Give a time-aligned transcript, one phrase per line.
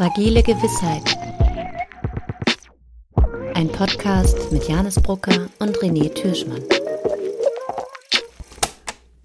[0.00, 1.14] Fragile Gewissheit.
[3.54, 6.62] Ein Podcast mit Janis Brucker und René Türschmann.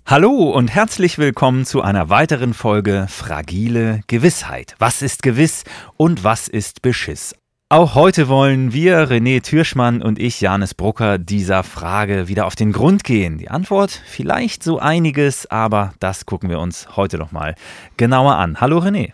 [0.06, 4.76] Hallo und herzlich willkommen zu einer weiteren Folge Fragile Gewissheit.
[4.78, 5.64] Was ist gewiss
[5.96, 7.34] und was ist Beschiss?
[7.70, 12.74] Auch heute wollen wir, René Türschmann und ich, Janis Brucker, dieser Frage wieder auf den
[12.74, 13.38] Grund gehen.
[13.38, 17.56] Die Antwort vielleicht so einiges, aber das gucken wir uns heute nochmal
[17.96, 18.60] genauer an.
[18.60, 19.14] Hallo René.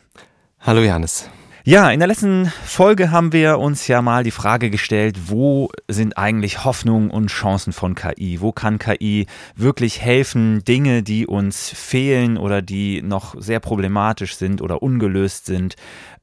[0.59, 1.30] Hallo Janis.
[1.63, 6.17] Ja, in der letzten Folge haben wir uns ja mal die Frage gestellt, wo sind
[6.17, 8.41] eigentlich Hoffnungen und Chancen von KI?
[8.41, 14.59] Wo kann KI wirklich helfen, Dinge, die uns fehlen oder die noch sehr problematisch sind
[14.59, 15.75] oder ungelöst sind,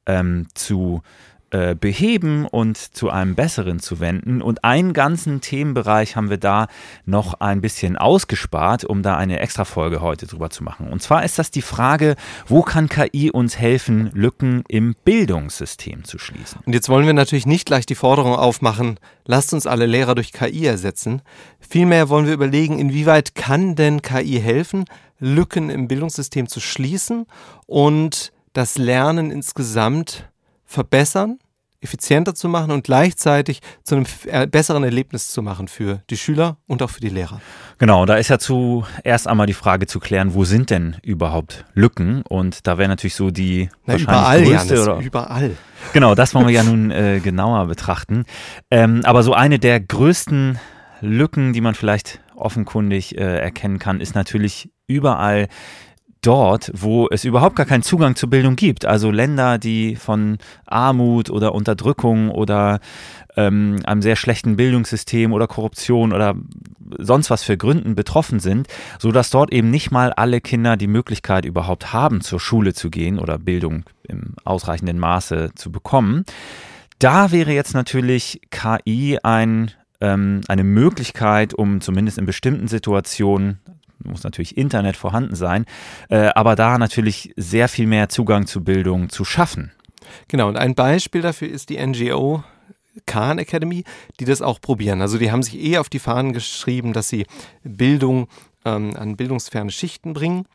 [0.05, 4.41] ähm, zu äh, beheben und zu einem besseren zu wenden.
[4.41, 6.67] Und einen ganzen Themenbereich haben wir da
[7.05, 10.87] noch ein bisschen ausgespart, um da eine extra Folge heute drüber zu machen.
[10.87, 12.15] Und zwar ist das die Frage,
[12.47, 16.61] wo kann KI uns helfen, Lücken im Bildungssystem zu schließen?
[16.65, 20.31] Und jetzt wollen wir natürlich nicht gleich die Forderung aufmachen, lasst uns alle Lehrer durch
[20.33, 21.21] KI ersetzen.
[21.59, 24.85] Vielmehr wollen wir überlegen, inwieweit kann denn KI helfen,
[25.19, 27.25] Lücken im Bildungssystem zu schließen
[27.65, 30.29] und das Lernen insgesamt
[30.69, 31.39] verbessern,
[31.81, 36.57] effizienter zu machen und gleichzeitig zu einem äh, besseren Erlebnis zu machen für die Schüler
[36.67, 37.41] und auch für die Lehrer.
[37.79, 42.21] Genau, da ist ja zuerst einmal die Frage zu klären, wo sind denn überhaupt Lücken?
[42.21, 45.57] Und da wäre natürlich so die Na, überall, größte Janis, oder überall.
[45.93, 48.25] Genau, das wollen wir ja nun äh, genauer betrachten.
[48.69, 50.59] Ähm, aber so eine der größten
[51.01, 55.47] Lücken, die man vielleicht offenkundig äh, erkennen kann, ist natürlich überall
[56.21, 58.85] dort, wo es überhaupt gar keinen Zugang zur Bildung gibt.
[58.85, 62.79] Also Länder, die von Armut oder Unterdrückung oder
[63.37, 66.35] ähm, einem sehr schlechten Bildungssystem oder Korruption oder
[66.97, 68.67] sonst was für Gründen betroffen sind,
[68.99, 72.89] so dass dort eben nicht mal alle Kinder die Möglichkeit überhaupt haben, zur Schule zu
[72.89, 76.25] gehen oder Bildung im ausreichenden Maße zu bekommen.
[76.97, 83.59] Da wäre jetzt natürlich KI ein ähm, eine Möglichkeit, um zumindest in bestimmten Situationen
[84.03, 85.65] muss natürlich Internet vorhanden sein,
[86.09, 89.71] äh, aber da natürlich sehr viel mehr Zugang zu Bildung zu schaffen.
[90.27, 92.43] Genau, und ein Beispiel dafür ist die NGO
[93.05, 93.83] Khan Academy,
[94.19, 95.01] die das auch probieren.
[95.01, 97.25] Also die haben sich eher auf die Fahnen geschrieben, dass sie
[97.63, 98.27] Bildung
[98.65, 100.45] ähm, an bildungsferne Schichten bringen.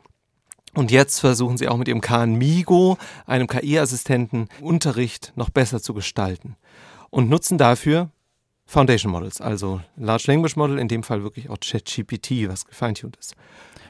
[0.73, 5.93] Und jetzt versuchen sie auch mit ihrem Khan Migo, einem KI-Assistenten, Unterricht noch besser zu
[5.93, 6.57] gestalten.
[7.09, 8.09] Und nutzen dafür
[8.65, 13.35] Foundation Models, also Large Language Model, in dem Fall wirklich auch ChatGPT, was gefeintuned ist.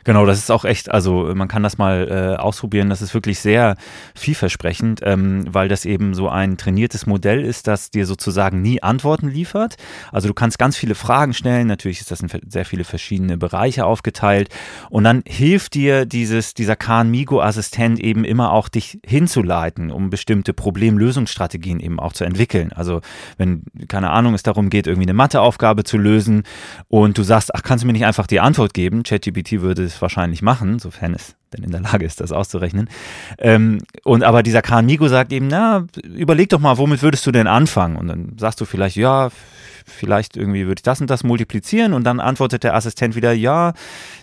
[0.05, 2.89] Genau, das ist auch echt, also man kann das mal äh, ausprobieren.
[2.89, 3.75] Das ist wirklich sehr
[4.13, 9.27] vielversprechend, ähm, weil das eben so ein trainiertes Modell ist, das dir sozusagen nie Antworten
[9.27, 9.77] liefert.
[10.11, 11.65] Also du kannst ganz viele Fragen stellen.
[11.65, 14.49] Natürlich ist das in sehr viele verschiedene Bereiche aufgeteilt.
[14.91, 20.11] Und dann hilft dir dieses, dieser Khan Migo Assistent eben immer auch dich hinzuleiten, um
[20.11, 22.71] bestimmte Problemlösungsstrategien eben auch zu entwickeln.
[22.73, 23.01] Also
[23.39, 26.43] wenn, keine Ahnung, es darum geht, irgendwie eine Matheaufgabe zu lösen
[26.89, 29.01] und du sagst, ach, kannst du mir nicht einfach die Antwort geben?
[29.01, 32.89] ChatGPT würde es wahrscheinlich machen, sofern es denn in der Lage ist, das auszurechnen.
[33.37, 37.31] Ähm, und aber dieser Khan Migo sagt eben, na, überleg doch mal, womit würdest du
[37.31, 37.95] denn anfangen?
[37.95, 39.29] Und dann sagst du vielleicht, ja,
[39.85, 43.73] vielleicht irgendwie würde ich das und das multiplizieren und dann antwortet der Assistent wieder, ja,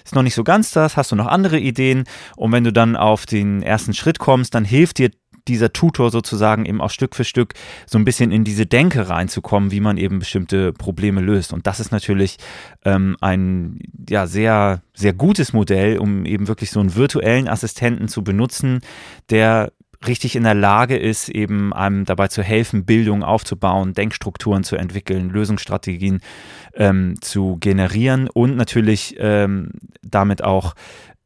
[0.04, 2.04] ist noch nicht so ganz das, hast du noch andere Ideen?
[2.36, 5.10] Und wenn du dann auf den ersten Schritt kommst, dann hilft dir
[5.48, 7.54] dieser Tutor sozusagen eben auch Stück für Stück
[7.86, 11.52] so ein bisschen in diese Denke reinzukommen, wie man eben bestimmte Probleme löst.
[11.52, 12.36] Und das ist natürlich
[12.84, 18.22] ähm, ein ja sehr, sehr gutes Modell, um eben wirklich so einen virtuellen Assistenten zu
[18.22, 18.80] benutzen,
[19.30, 19.72] der
[20.06, 25.30] richtig in der Lage ist, eben einem dabei zu helfen, Bildung aufzubauen, Denkstrukturen zu entwickeln,
[25.30, 26.20] Lösungsstrategien
[26.74, 29.70] ähm, zu generieren und natürlich ähm,
[30.02, 30.74] damit auch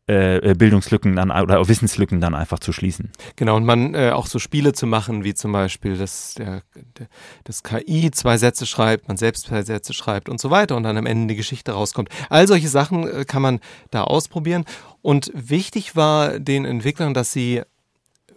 [0.09, 3.11] äh, Bildungslücken dann oder Wissenslücken dann einfach zu schließen.
[3.35, 6.63] Genau, und man äh, auch so Spiele zu machen, wie zum Beispiel, dass der,
[6.99, 7.09] der,
[7.45, 10.97] das KI zwei Sätze schreibt, man selbst zwei Sätze schreibt und so weiter und dann
[10.97, 12.09] am Ende die Geschichte rauskommt.
[12.31, 14.65] All solche Sachen äh, kann man da ausprobieren.
[15.03, 17.63] Und wichtig war den Entwicklern, dass sie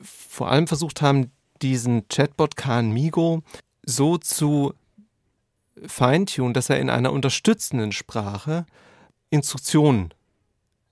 [0.01, 1.31] vor allem versucht haben,
[1.61, 3.43] diesen Chatbot Khan Migo
[3.83, 4.73] so zu
[5.85, 8.65] feintunen, dass er in einer unterstützenden Sprache
[9.29, 10.13] Instruktionen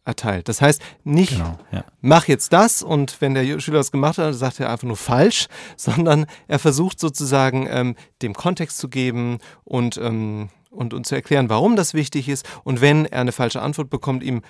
[0.07, 0.47] erteilt.
[0.47, 1.83] Das heißt, nicht genau, ja.
[2.01, 5.47] mach jetzt das und wenn der Schüler das gemacht hat, sagt er einfach nur falsch,
[5.77, 11.49] sondern er versucht sozusagen ähm, dem Kontext zu geben und, ähm, und, und zu erklären,
[11.49, 14.41] warum das wichtig ist und wenn er eine falsche Antwort bekommt, ihm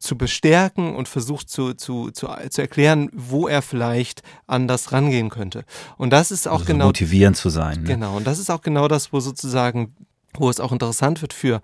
[0.00, 5.64] zu bestärken und versucht zu, zu, zu, zu erklären, wo er vielleicht anders rangehen könnte.
[5.98, 6.86] Und das ist auch also genau.
[6.86, 7.82] Motivierend zu sein.
[7.82, 7.88] Ne?
[7.88, 8.16] Genau.
[8.16, 9.94] Und das ist auch genau das, wo sozusagen,
[10.32, 11.60] wo es auch interessant wird für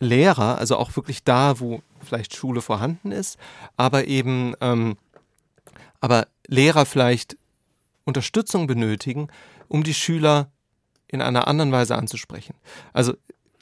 [0.00, 3.38] Lehrer, also auch wirklich da, wo vielleicht Schule vorhanden ist,
[3.76, 4.96] aber eben, ähm,
[6.00, 7.36] aber Lehrer vielleicht
[8.04, 9.28] Unterstützung benötigen,
[9.68, 10.50] um die Schüler
[11.08, 12.54] in einer anderen Weise anzusprechen.
[12.92, 13.14] Also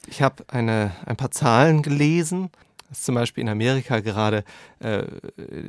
[0.07, 2.49] ich habe ein paar Zahlen gelesen,
[2.89, 4.43] dass zum Beispiel in Amerika gerade
[4.79, 5.03] äh,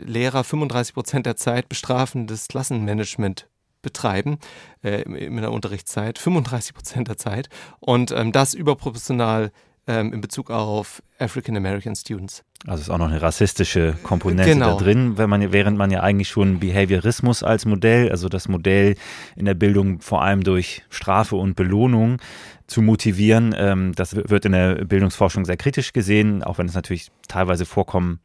[0.04, 3.48] Lehrer 35 Prozent der Zeit bestrafendes Klassenmanagement
[3.82, 4.38] betreiben
[4.82, 7.48] äh, in der Unterrichtszeit, 35 Prozent der Zeit
[7.80, 9.52] und ähm, das überproportional
[9.88, 12.44] ähm, in Bezug auf African American Students.
[12.66, 14.72] Also ist auch noch eine rassistische Komponente Genau.
[14.72, 18.96] da drin, wenn man, während man ja eigentlich schon Behaviorismus als Modell, also das Modell
[19.36, 22.18] in der Bildung vor allem durch Strafe und Belohnung
[22.66, 27.08] zu motivieren, ähm, das wird in der Bildungsforschung sehr kritisch gesehen, auch wenn es natürlich
[27.28, 28.20] teilweise vorkommen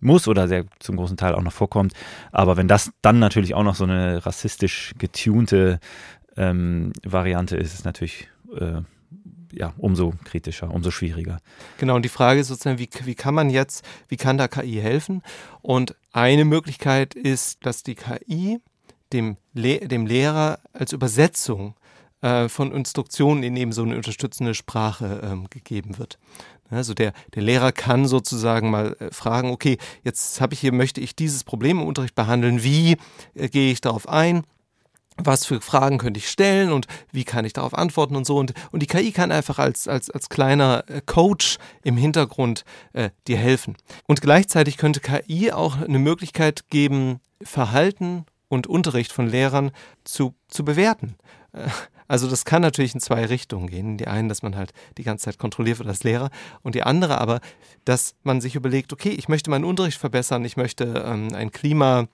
[0.00, 1.94] muss oder sehr zum großen Teil auch noch vorkommt.
[2.32, 5.80] Aber wenn das dann natürlich auch noch so eine rassistisch getunte
[6.36, 8.28] ähm, Variante ist, ist natürlich
[8.58, 8.82] äh,
[9.56, 11.40] ja, umso kritischer, umso schwieriger.
[11.78, 14.80] Genau, und die Frage ist sozusagen, wie, wie kann man jetzt, wie kann da KI
[14.80, 15.22] helfen?
[15.62, 18.60] Und eine Möglichkeit ist, dass die KI
[19.12, 21.74] dem, Le dem Lehrer als Übersetzung
[22.20, 26.18] äh, von Instruktionen in eben so eine unterstützende Sprache ähm, gegeben wird.
[26.68, 31.00] Also der, der Lehrer kann sozusagen mal äh, fragen, okay, jetzt habe ich hier, möchte
[31.00, 32.96] ich dieses Problem im Unterricht behandeln, wie
[33.34, 34.44] äh, gehe ich darauf ein?
[35.16, 38.36] Was für Fragen könnte ich stellen und wie kann ich darauf antworten und so.
[38.36, 43.10] Und, und die KI kann einfach als, als, als kleiner äh, Coach im Hintergrund äh,
[43.26, 43.76] dir helfen.
[44.06, 49.72] Und gleichzeitig könnte KI auch eine Möglichkeit geben, Verhalten und Unterricht von Lehrern
[50.04, 51.16] zu, zu bewerten.
[51.52, 51.68] Äh,
[52.08, 53.98] Also das kann natürlich in zwei Richtungen gehen.
[53.98, 56.30] Die eine, dass man halt die ganze Zeit kontrolliert wird als Lehrer
[56.62, 57.40] und die andere aber,
[57.84, 62.06] dass man sich überlegt, okay, ich möchte meinen Unterricht verbessern, ich möchte ähm, ein Klima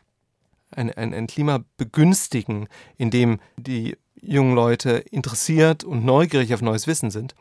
[0.76, 6.86] ein, ein, ein Klima begünstigen, in dem die jungen Leute interessiert und neugierig auf neues
[6.86, 7.34] Wissen sind.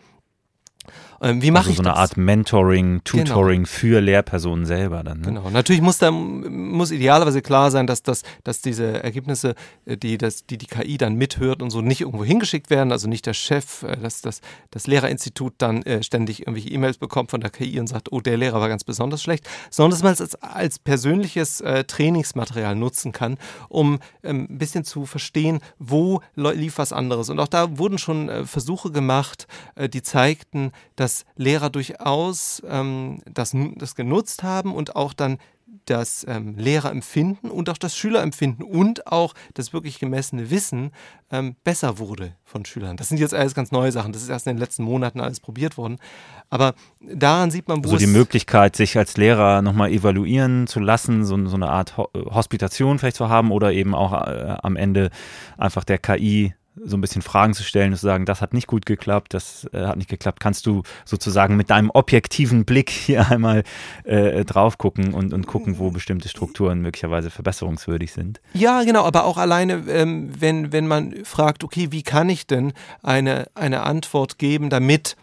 [1.22, 2.00] Ähm, wie mache also ich so eine das?
[2.00, 5.20] Art Mentoring, Tutoring für Lehrpersonen selber dann.
[5.20, 5.28] Ne?
[5.28, 5.50] Genau.
[5.50, 9.56] Natürlich muss da muss idealerweise klar sein, dass, das, dass diese Ergebnisse,
[9.86, 13.08] äh, die, das, die die KI dann mithört und so nicht irgendwo hingeschickt werden, also
[13.08, 14.42] nicht der Chef, äh, dass das,
[14.72, 18.38] das Lehrerinstitut dann äh, ständig irgendwelche E-Mails bekommt von der KI und sagt, oh, der
[18.38, 23.12] Lehrer war ganz besonders schlecht, sondern dass man es als, als persönliches äh, Trainingsmaterial nutzen
[23.12, 23.38] kann,
[23.70, 27.30] um ähm, ein bisschen zu verstehen, wo lief was anderes.
[27.30, 33.22] Und auch da wurden schon äh, Versuche gemacht, äh, die zeigten, dass Lehrer durchaus ähm,
[33.26, 35.38] das, das genutzt haben und auch dann
[35.86, 40.92] das ähm, Lehrerempfinden und auch das Schülerempfinden und auch das wirklich gemessene Wissen
[41.32, 42.98] ähm, besser wurde von Schülern.
[42.98, 44.14] Das sind jetzt alles ganz neue Sachen.
[44.14, 45.98] Das ist erst in den letzten Monaten alles probiert worden.
[46.50, 51.26] Aber daran sieht man, wo Also die Möglichkeit, sich als Lehrer nochmal evaluieren zu lassen,
[51.26, 55.10] so, so eine Art Ho Hospitation vielleicht zu haben oder eben auch äh, am Ende
[55.58, 58.68] einfach der KI so ein bisschen Fragen zu stellen und zu sagen, das hat nicht
[58.68, 60.40] gut geklappt, das äh, hat nicht geklappt.
[60.40, 63.64] Kannst du sozusagen mit deinem objektiven Blick hier einmal
[64.04, 68.42] äh, drauf gucken und, und gucken, wo bestimmte Strukturen möglicherweise verbesserungswürdig sind?
[68.54, 72.74] Ja, genau, aber auch alleine, ähm, wenn, wenn man fragt, okay, wie kann ich denn
[73.04, 75.16] eine, eine Antwort geben, damit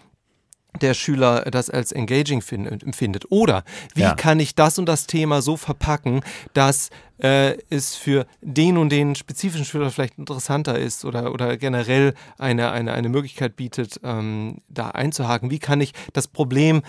[0.83, 3.27] der Schüler das als engaging fin- empfindet.
[3.31, 3.65] Oder
[3.95, 4.15] wie Ja.
[4.15, 6.21] kann ich das und das Thema so verpacken,
[6.55, 6.91] dass
[7.21, 12.71] äh, es für den und den spezifischen Schüler vielleicht interessanter ist oder, oder generell eine,
[12.71, 15.51] eine, eine Möglichkeit bietet, ähm, da einzuhaken.
[15.51, 16.83] Wie kann ich das Problem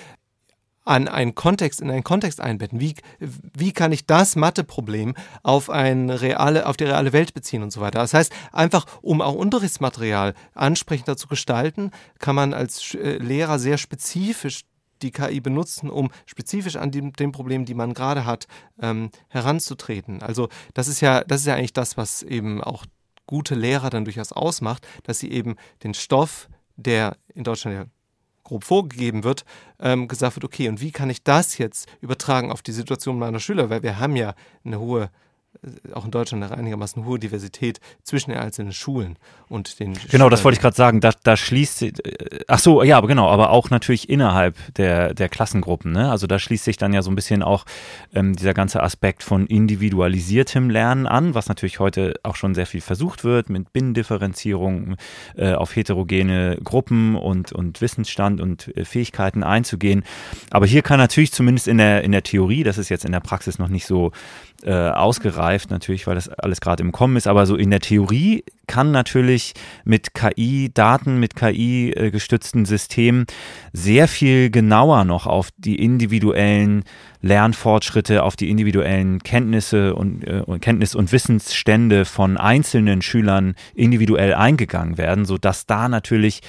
[0.86, 2.80] an einen Kontext, in einen Kontext einbetten.
[2.80, 8.00] Wie, wie kann ich das Matheproblem auf, auf die reale Welt beziehen und so weiter.
[8.00, 13.78] Das heißt, einfach um auch Unterrichtsmaterial ansprechender zu gestalten, kann man als äh, Lehrer sehr
[13.78, 14.64] spezifisch
[15.02, 18.48] die KI benutzen, um spezifisch an den, den Problemen, die man gerade hat,
[18.82, 20.22] ähm, heranzutreten.
[20.22, 22.86] Also das ist ja, das ist ja eigentlich das, was eben auch
[23.26, 27.86] gute Lehrer dann durchaus ausmacht, dass sie eben den Stoff, der in Deutschland ja
[28.50, 29.46] grob vorgegeben wird,
[29.80, 33.40] ähm, gesagt wird, okay, und wie kann ich das jetzt übertragen auf die Situation meiner
[33.40, 33.70] Schüler?
[33.70, 34.34] Weil wir haben ja
[34.66, 35.10] eine hohe,
[35.94, 39.18] auch in Deutschland eine einigermaßen hohe Diversität zwischen den einzelnen Schulen
[39.50, 41.02] und den Genau, das wollte ich gerade sagen.
[41.02, 45.14] Da, da schließt sich, äh, ach so, ja, aber genau, aber auch natürlich innerhalb der,
[45.14, 45.92] der Klassengruppen.
[45.92, 46.10] Ne?
[46.10, 47.66] Also da schließt sich dann ja so ein bisschen auch
[48.14, 52.82] ähm, dieser ganze Aspekt von individualisiertem Lernen an, was natürlich heute auch schon sehr viel
[52.82, 54.96] versucht wird mit Binnendifferenzierung
[55.36, 60.04] äh, auf heterogene Gruppen und, und Wissensstand und äh, Fähigkeiten einzugehen.
[60.52, 63.20] Aber hier kann natürlich zumindest in der, in der Theorie, das ist jetzt in der
[63.20, 64.12] Praxis noch nicht so
[64.64, 68.44] äh, ausgereift, natürlich, weil das alles gerade im Kommen ist, aber so in der Theorie
[68.68, 69.54] kann natürlich
[69.86, 72.12] mit KI, Daten mit KI äh,
[72.66, 73.26] Systemen
[73.74, 76.84] sehr viel genauer noch auf die individuellen
[77.22, 84.98] Lernfortschritte, auf die individuellen Kenntnisse und, äh, Kenntnis- und Wissensstände von einzelnen Schülern individuell eingegangen
[84.98, 86.42] werden, sodass da natürlich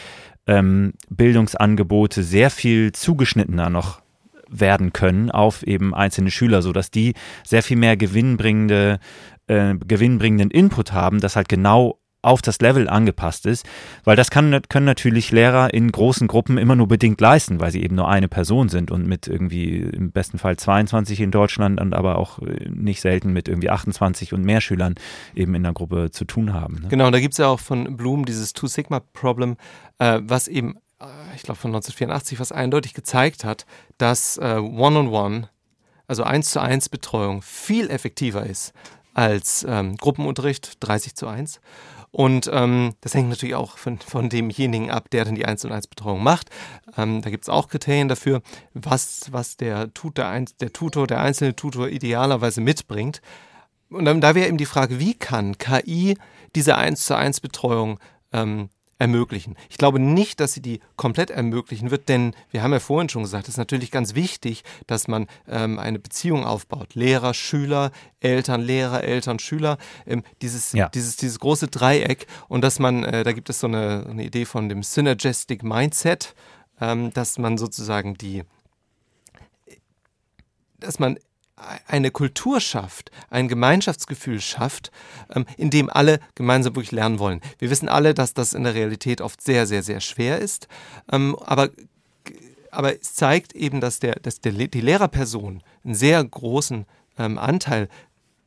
[0.46, 4.02] ähm, Bildungsangebote sehr viel zugeschnittener noch
[4.50, 7.14] werden können auf eben einzelne Schüler, sodass die
[7.44, 8.98] sehr viel mehr gewinnbringende,
[9.46, 13.66] äh, gewinnbringenden Input haben, das halt genau auf das Level angepasst ist,
[14.04, 17.82] weil das kann, können natürlich Lehrer in großen Gruppen immer nur bedingt leisten, weil sie
[17.82, 21.94] eben nur eine Person sind und mit irgendwie im besten Fall 22 in Deutschland und
[21.94, 24.96] aber auch äh, nicht selten mit irgendwie 28 und mehr Schülern
[25.34, 26.80] eben in der Gruppe zu tun haben.
[26.82, 26.88] Ne?
[26.88, 29.56] Genau, da gibt es ja auch von Bloom dieses Two-Sigma-Problem,
[29.98, 30.76] äh, was eben,
[31.34, 33.66] ich glaube von 1984, was eindeutig gezeigt hat,
[33.98, 35.48] dass äh, One-on-One,
[36.06, 38.72] also eins zu eins Betreuung, viel effektiver ist
[39.14, 41.60] als ähm, Gruppenunterricht 30 zu 1
[42.12, 45.72] und ähm, das hängt natürlich auch von, von demjenigen ab, der dann die 1 und
[45.72, 46.50] 1 Betreuung macht.
[46.96, 48.42] Ähm, da gibt es auch Kriterien dafür,
[48.74, 53.22] was, was der, Tut, der, der Tutor, der einzelne Tutor idealerweise mitbringt.
[53.90, 56.16] Und dann, da wäre eben die Frage, wie kann KI
[56.56, 58.00] diese 1 zu 1 Betreuung
[58.32, 59.56] ähm, ermöglichen.
[59.70, 63.22] Ich glaube nicht, dass sie die komplett ermöglichen wird, denn wir haben ja vorhin schon
[63.22, 66.94] gesagt, es ist natürlich ganz wichtig, dass man ähm, eine Beziehung aufbaut.
[66.94, 70.90] Lehrer, Schüler, Eltern, Lehrer, Eltern, Schüler, ähm, dieses, ja.
[70.90, 74.44] dieses, dieses große Dreieck und dass man, äh, da gibt es so eine, eine, Idee
[74.44, 76.34] von dem Synergistic Mindset,
[76.78, 78.42] ähm, dass man sozusagen die,
[80.78, 81.18] dass man
[81.86, 84.90] eine Kultur schafft, ein Gemeinschaftsgefühl schafft,
[85.34, 87.40] ähm, in dem alle gemeinsam wirklich lernen wollen.
[87.58, 90.68] Wir wissen alle, dass das in der Realität oft sehr, sehr, sehr schwer ist,
[91.12, 91.70] ähm, aber,
[92.70, 96.86] aber es zeigt eben, dass, der, dass der, die Lehrerperson einen sehr großen
[97.18, 97.88] ähm, Anteil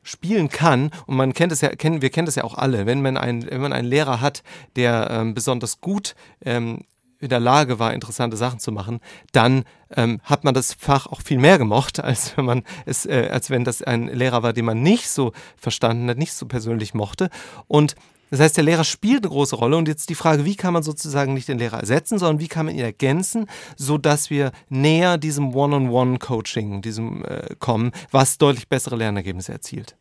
[0.04, 3.02] spielen kann und man kennt es ja, kennen, wir kennen das ja auch alle, wenn
[3.02, 4.44] man, ein, wenn man einen Lehrer hat,
[4.76, 6.82] der ähm, besonders gut ähm,
[7.24, 9.00] in der Lage war, interessante Sachen zu machen,
[9.32, 9.64] dann
[9.96, 13.50] ähm, hat man das Fach auch viel mehr gemocht, als wenn man es, äh, als
[13.50, 17.30] wenn das ein Lehrer war, den man nicht so verstanden hat, nicht so persönlich mochte.
[17.68, 17.96] Und
[18.30, 20.82] das heißt, der Lehrer spielt eine große Rolle und jetzt die Frage, wie kann man
[20.82, 23.46] sozusagen nicht den Lehrer ersetzen, sondern wie kann man ihn ergänzen,
[23.78, 29.96] sodass wir näher diesem One-on-One-Coaching diesem äh, kommen, was deutlich bessere Lernergebnisse erzielt.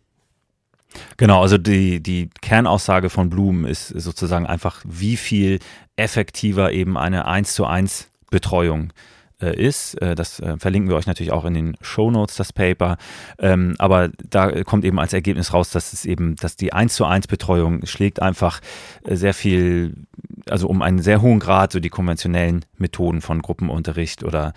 [1.17, 5.59] Genau, also die, die Kernaussage von Bloom ist sozusagen einfach, wie viel
[5.97, 8.93] effektiver eben eine 1 zu 1 Betreuung
[9.43, 10.01] äh, ist.
[10.01, 12.97] Äh, das äh, verlinken wir euch natürlich auch in den Show Notes, das Paper.
[13.39, 17.05] Ähm, aber da kommt eben als Ergebnis raus, dass es eben, dass die 1 zu
[17.05, 18.61] 1 Betreuung schlägt einfach
[19.05, 20.07] sehr viel,
[20.49, 24.53] also um einen sehr hohen Grad, so die konventionellen Methoden von Gruppenunterricht oder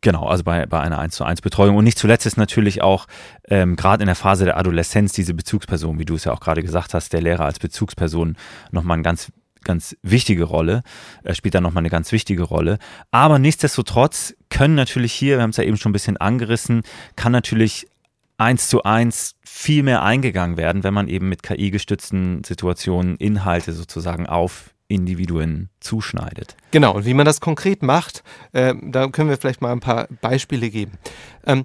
[0.00, 1.76] Genau, also bei, bei einer 1 zu 1 Betreuung.
[1.76, 3.06] Und nicht zuletzt ist natürlich auch
[3.48, 6.62] ähm, gerade in der Phase der Adoleszenz diese Bezugsperson, wie du es ja auch gerade
[6.62, 8.36] gesagt hast, der Lehrer als Bezugsperson
[8.70, 9.32] nochmal ein ganz
[9.64, 10.82] ganz wichtige Rolle,
[11.22, 12.78] er spielt da nochmal eine ganz wichtige Rolle.
[13.10, 16.82] Aber nichtsdestotrotz können natürlich hier, wir haben es ja eben schon ein bisschen angerissen,
[17.16, 17.88] kann natürlich
[18.36, 24.26] eins zu eins viel mehr eingegangen werden, wenn man eben mit KI-gestützten Situationen Inhalte sozusagen
[24.26, 26.56] auf Individuen zuschneidet.
[26.70, 30.08] Genau, und wie man das konkret macht, äh, da können wir vielleicht mal ein paar
[30.20, 30.92] Beispiele geben.
[31.46, 31.64] Ähm,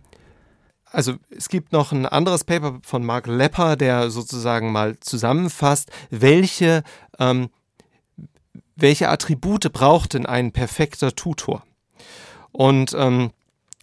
[0.91, 6.84] also es gibt noch ein anderes Paper von Mark Lepper, der sozusagen mal zusammenfasst, welche,
[7.20, 7.50] ähm,
[8.82, 11.64] welche Attribute braucht denn ein perfekter Tutor?
[12.52, 13.32] Und ähm,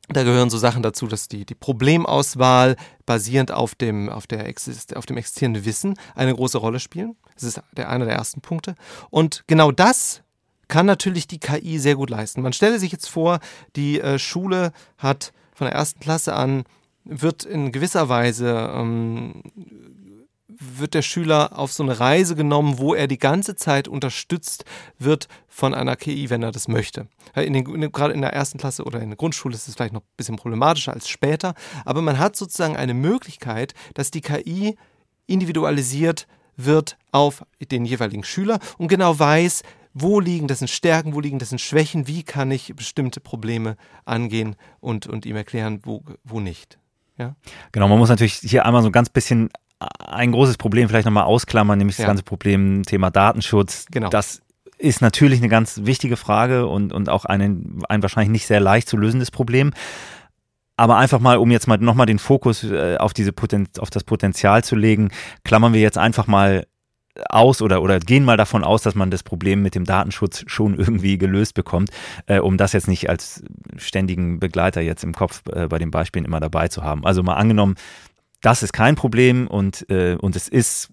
[0.09, 2.76] da gehören so Sachen dazu, dass die, die Problemauswahl
[3.07, 4.47] basierend auf dem, auf, der
[4.95, 7.17] auf dem existierenden Wissen eine große Rolle spielen.
[7.35, 8.76] Das ist der, einer der ersten Punkte.
[9.11, 10.23] Und genau das
[10.69, 12.43] kann natürlich die KI sehr gut leisten.
[12.43, 13.41] Man stelle sich jetzt vor,
[13.75, 16.65] die äh, Schule hat von der ersten Klasse an,
[17.05, 19.43] wird in gewisser Weise ähm,
[20.58, 24.64] wird der Schüler auf so eine Reise genommen, wo er die ganze Zeit unterstützt
[24.98, 27.08] wird von einer KI, wenn er das möchte.
[27.34, 29.92] In den, in, gerade in der ersten Klasse oder in der Grundschule ist es vielleicht
[29.92, 34.76] noch ein bisschen problematischer als später, aber man hat sozusagen eine Möglichkeit, dass die KI
[35.26, 41.38] individualisiert wird auf den jeweiligen Schüler und genau weiß, wo liegen dessen Stärken, wo liegen
[41.38, 46.78] dessen Schwächen, wie kann ich bestimmte Probleme angehen und, und ihm erklären, wo, wo nicht.
[47.18, 47.34] Ja?
[47.72, 49.48] Genau, man muss natürlich hier einmal so ein ganz bisschen
[49.78, 52.09] ein großes Problem vielleicht nochmal ausklammern, nämlich das ja.
[52.09, 53.87] ganze Problem Thema Datenschutz.
[53.90, 54.09] Genau.
[54.09, 54.42] Das
[54.78, 58.88] ist natürlich eine ganz wichtige Frage und, und auch ein, ein wahrscheinlich nicht sehr leicht
[58.88, 59.73] zu lösendes Problem.
[60.78, 64.04] Aber einfach mal, um jetzt mal nochmal den Fokus äh, auf, diese Poten auf das
[64.04, 65.11] Potenzial zu legen,
[65.42, 66.66] klammern wir jetzt einfach mal
[67.30, 70.78] aus oder, oder gehen mal davon aus, dass man das Problem mit dem Datenschutz schon
[70.78, 71.90] irgendwie gelöst bekommt,
[72.26, 73.42] äh, um das jetzt nicht als
[73.76, 77.06] ständigen Begleiter jetzt im Kopf äh, bei den Beispielen immer dabei zu haben.
[77.06, 77.76] Also mal angenommen,
[78.40, 80.93] das ist kein Problem und, äh, und es ist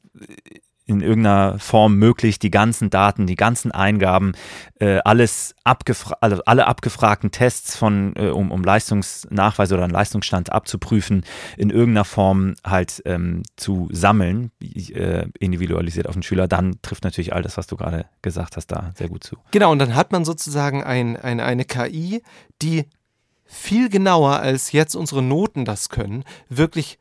[0.86, 4.34] in irgendeiner Form möglich, die ganzen Daten, die ganzen Eingaben,
[4.80, 10.52] äh, alles abgefra also alle abgefragten Tests von, äh, um, um Leistungsnachweis oder einen Leistungsstand
[10.52, 11.24] abzuprüfen,
[11.58, 17.34] in irgendeiner Form halt ähm, zu sammeln, äh, individualisiert auf den Schüler, dann trifft natürlich
[17.34, 19.38] all das, was du gerade gesagt hast, da sehr gut zu.
[19.52, 22.24] Genau, und dann hat man sozusagen ein, ein, eine KI,
[22.62, 22.86] die
[23.46, 26.98] viel genauer als jetzt unsere Noten das können, wirklich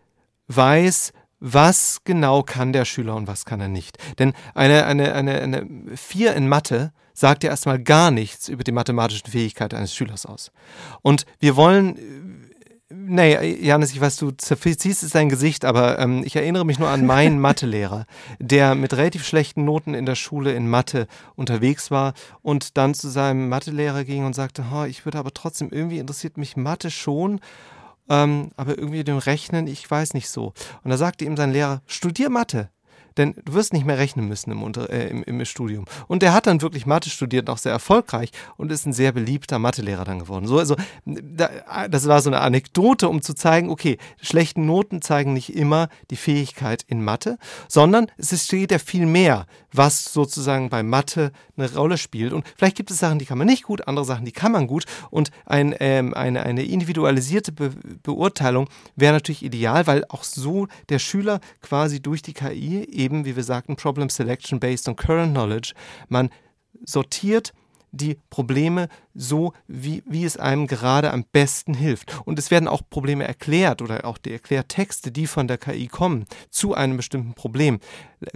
[0.55, 3.99] weiß, was genau kann der Schüler und was kann er nicht.
[4.19, 5.67] Denn eine, eine, eine, eine
[5.97, 10.53] 4 in Mathe sagt ja erstmal gar nichts über die mathematischen Fähigkeiten eines Schülers aus.
[11.03, 11.99] Und wir wollen
[12.95, 16.91] Nee, Janis, ich weiß, du zerziehst es dein Gesicht, aber ähm, ich erinnere mich nur
[16.91, 18.05] an meinen Mathelehrer,
[18.39, 23.09] der mit relativ schlechten Noten in der Schule in Mathe unterwegs war und dann zu
[23.09, 27.41] seinem Mathelehrer ging und sagte, oh, ich würde aber trotzdem, irgendwie interessiert mich Mathe schon,
[28.09, 30.53] ähm, aber irgendwie dem Rechnen, ich weiß nicht so.
[30.83, 32.71] Und da sagte ihm sein Lehrer, studier Mathe
[33.17, 35.85] denn du wirst nicht mehr rechnen müssen im, Unter äh, im, im, Studium.
[36.09, 39.59] Und der hat dann wirklich Mathe studiert, auch sehr erfolgreich und ist ein sehr beliebter
[39.59, 40.47] Mathelehrer dann geworden.
[40.47, 45.33] So, also, da, das war so eine Anekdote, um zu zeigen, okay, schlechte Noten zeigen
[45.33, 50.83] nicht immer die Fähigkeit in Mathe, sondern es steht ja viel mehr, was sozusagen bei
[50.83, 52.33] Mathe eine Rolle spielt.
[52.33, 54.67] Und vielleicht gibt es Sachen, die kann man nicht gut, andere Sachen, die kann man
[54.67, 54.85] gut.
[55.11, 60.99] Und ein, ähm, eine, eine individualisierte Be Beurteilung wäre natürlich ideal, weil auch so der
[60.99, 65.75] Schüler quasi durch die KI eben, wie wir sagten, Problem Selection based on Current Knowledge,
[66.09, 66.31] man
[66.85, 67.53] sortiert
[67.93, 72.23] die Probleme so, wie, wie es einem gerade am besten hilft.
[72.25, 76.27] Und es werden auch Probleme erklärt oder auch die Erklärtexte, die von der KI kommen,
[76.51, 77.79] zu einem bestimmten Problem,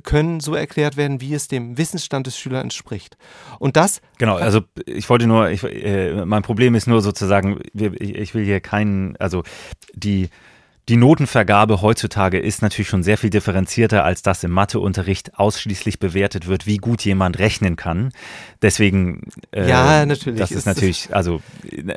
[0.04, 3.16] können so erklärt werden, wie es dem Wissensstand des Schülers entspricht.
[3.58, 4.00] Und das.
[4.18, 8.60] Genau, also ich wollte nur, ich, äh, mein Problem ist nur sozusagen, ich will hier
[8.60, 9.42] keinen, also
[9.94, 10.28] die
[10.88, 16.46] die Notenvergabe heutzutage ist natürlich schon sehr viel differenzierter, als das im Matheunterricht ausschließlich bewertet
[16.46, 18.12] wird, wie gut jemand rechnen kann.
[18.62, 20.38] Deswegen, äh, ja, natürlich.
[20.38, 21.40] Das ist, ist natürlich, also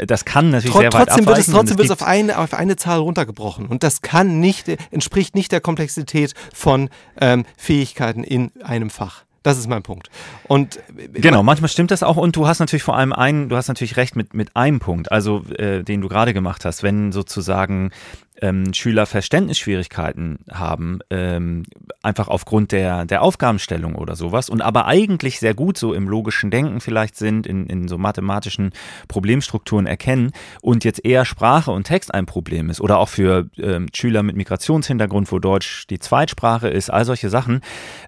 [0.08, 2.78] das kann natürlich sehr weit trotzdem wird es Trotzdem wird es auf eine, auf eine
[2.78, 6.90] Zahl runtergebrochen und das kann nicht, entspricht nicht der Komplexität von
[7.22, 9.24] ähm, Fähigkeiten in einem Fach.
[9.44, 10.10] Das ist mein Punkt.
[10.48, 13.56] Und äh, genau, manchmal stimmt das auch und du hast natürlich vor allem einen, du
[13.56, 17.12] hast natürlich recht mit, mit einem Punkt, also äh, den du gerade gemacht hast, wenn
[17.12, 17.92] sozusagen
[18.42, 21.64] ähm, Schüler Verständnisschwierigkeiten haben, ähm,
[22.02, 26.52] einfach aufgrund der, der Aufgabenstellung oder sowas und aber eigentlich sehr gut so im logischen
[26.52, 28.72] Denken vielleicht sind, in, in so mathematischen
[29.08, 33.88] Problemstrukturen erkennen und jetzt eher Sprache und Text ein Problem ist oder auch für ähm,
[33.94, 37.62] Schüler mit Migrationshintergrund, wo Deutsch die Zweitsprache ist, all solche Sachen,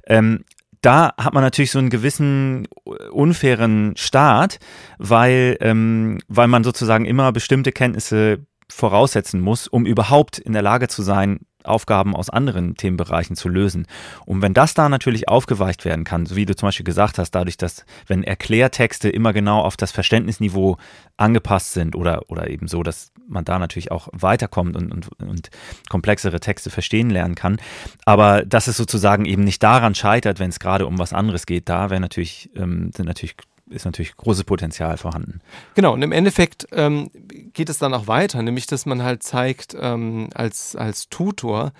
[0.07, 0.43] ähm,
[0.81, 2.67] da hat man natürlich so einen gewissen
[3.11, 4.59] unfairen Start,
[4.97, 10.87] weil, ähm, weil man sozusagen immer bestimmte Kenntnisse voraussetzen muss, um überhaupt in der Lage
[10.87, 13.85] zu sein, Aufgaben aus anderen Themenbereichen zu lösen.
[14.25, 17.31] Und wenn das da natürlich aufgeweicht werden kann, so wie du zum Beispiel gesagt hast,
[17.31, 20.77] dadurch, dass wenn Erklärtexte immer genau auf das Verständnisniveau
[21.17, 25.49] angepasst sind oder, oder eben so, dass man da natürlich auch weiterkommt und, und, und
[25.89, 27.57] komplexere Texte verstehen lernen kann.
[28.05, 31.69] Aber dass es sozusagen eben nicht daran scheitert, wenn es gerade um was anderes geht,
[31.69, 33.35] da wäre natürlich, ähm, sind natürlich
[33.69, 35.39] ist natürlich großes Potenzial vorhanden.
[35.75, 37.09] Genau, und im Endeffekt ähm,
[37.53, 41.71] geht es dann auch weiter, nämlich dass man halt zeigt, ähm, als, als Tutor,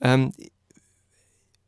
[0.00, 0.32] ähm,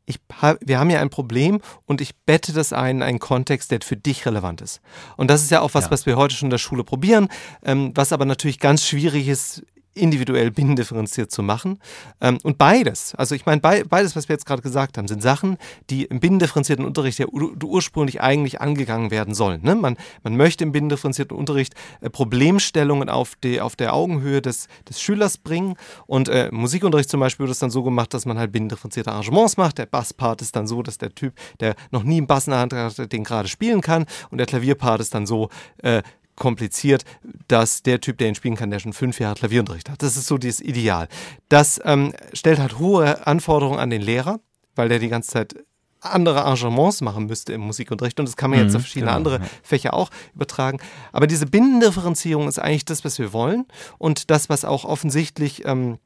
[0.05, 0.19] ich,
[0.61, 3.97] wir haben ja ein Problem und ich bette das ein in einen Kontext, der für
[3.97, 4.81] dich relevant ist.
[5.17, 5.91] Und das ist ja auch was, ja.
[5.91, 7.27] was wir heute schon in der Schule probieren,
[7.63, 9.63] ähm, was aber natürlich ganz schwierig ist
[9.95, 11.79] individuell binnendifferenziert zu machen.
[12.21, 15.57] Ähm, und beides, also ich meine, beides, was wir jetzt gerade gesagt haben, sind Sachen,
[15.89, 19.61] die im binnendifferenzierten Unterricht ja ursprünglich eigentlich angegangen werden sollen.
[19.63, 19.75] Ne?
[19.75, 25.01] Man, man möchte im binnendifferenzierten Unterricht äh, Problemstellungen auf, die, auf der Augenhöhe des, des
[25.01, 25.75] Schülers bringen.
[26.05, 29.57] Und äh, Musikunterricht zum Beispiel wird es dann so gemacht, dass man halt binnendifferenzierte Arrangements
[29.57, 29.77] macht.
[29.77, 32.59] Der Basspart ist dann so, dass der Typ, der noch nie einen Bass in der
[32.59, 34.05] Hand hat, den gerade spielen kann.
[34.29, 36.03] Und der Klavierpart ist dann so, äh,
[36.35, 37.03] kompliziert,
[37.47, 40.01] dass der Typ, der ihn spielen kann, der schon fünf Jahre Klavierunterricht hat.
[40.01, 41.07] Das ist so das Ideal.
[41.49, 44.39] Das ähm, stellt halt hohe Anforderungen an den Lehrer,
[44.75, 45.55] weil der die ganze Zeit
[46.01, 49.17] andere Arrangements machen müsste im Musikunterricht und das kann man jetzt mhm, auf verschiedene genau,
[49.17, 50.79] andere Fächer auch übertragen.
[51.11, 53.65] Aber diese Binnendifferenzierung ist eigentlich das, was wir wollen
[53.97, 55.97] und das, was auch offensichtlich ähm,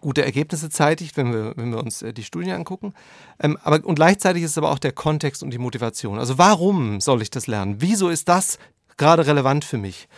[0.00, 2.94] gute Ergebnisse zeitigt, wenn wir, wenn wir uns äh, die Studien angucken.
[3.40, 6.18] Ähm, aber, und gleichzeitig ist es aber auch der Kontext und die Motivation.
[6.18, 7.76] Also warum soll ich das lernen?
[7.78, 8.58] Wieso ist das
[8.96, 10.08] gerade relevant für mich.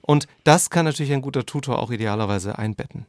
[0.00, 3.06] Und das kann natürlich ein guter Tutor auch idealerweise einbetten.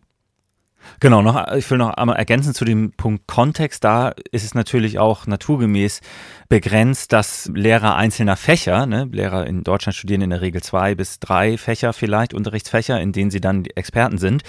[0.99, 3.83] Genau, noch, ich will noch einmal ergänzen zu dem Punkt Kontext.
[3.83, 6.01] Da ist es natürlich auch naturgemäß
[6.49, 11.19] begrenzt, dass Lehrer einzelner Fächer, ne, Lehrer in Deutschland studieren in der Regel zwei bis
[11.19, 14.43] drei Fächer vielleicht, Unterrichtsfächer, in denen sie dann Experten sind.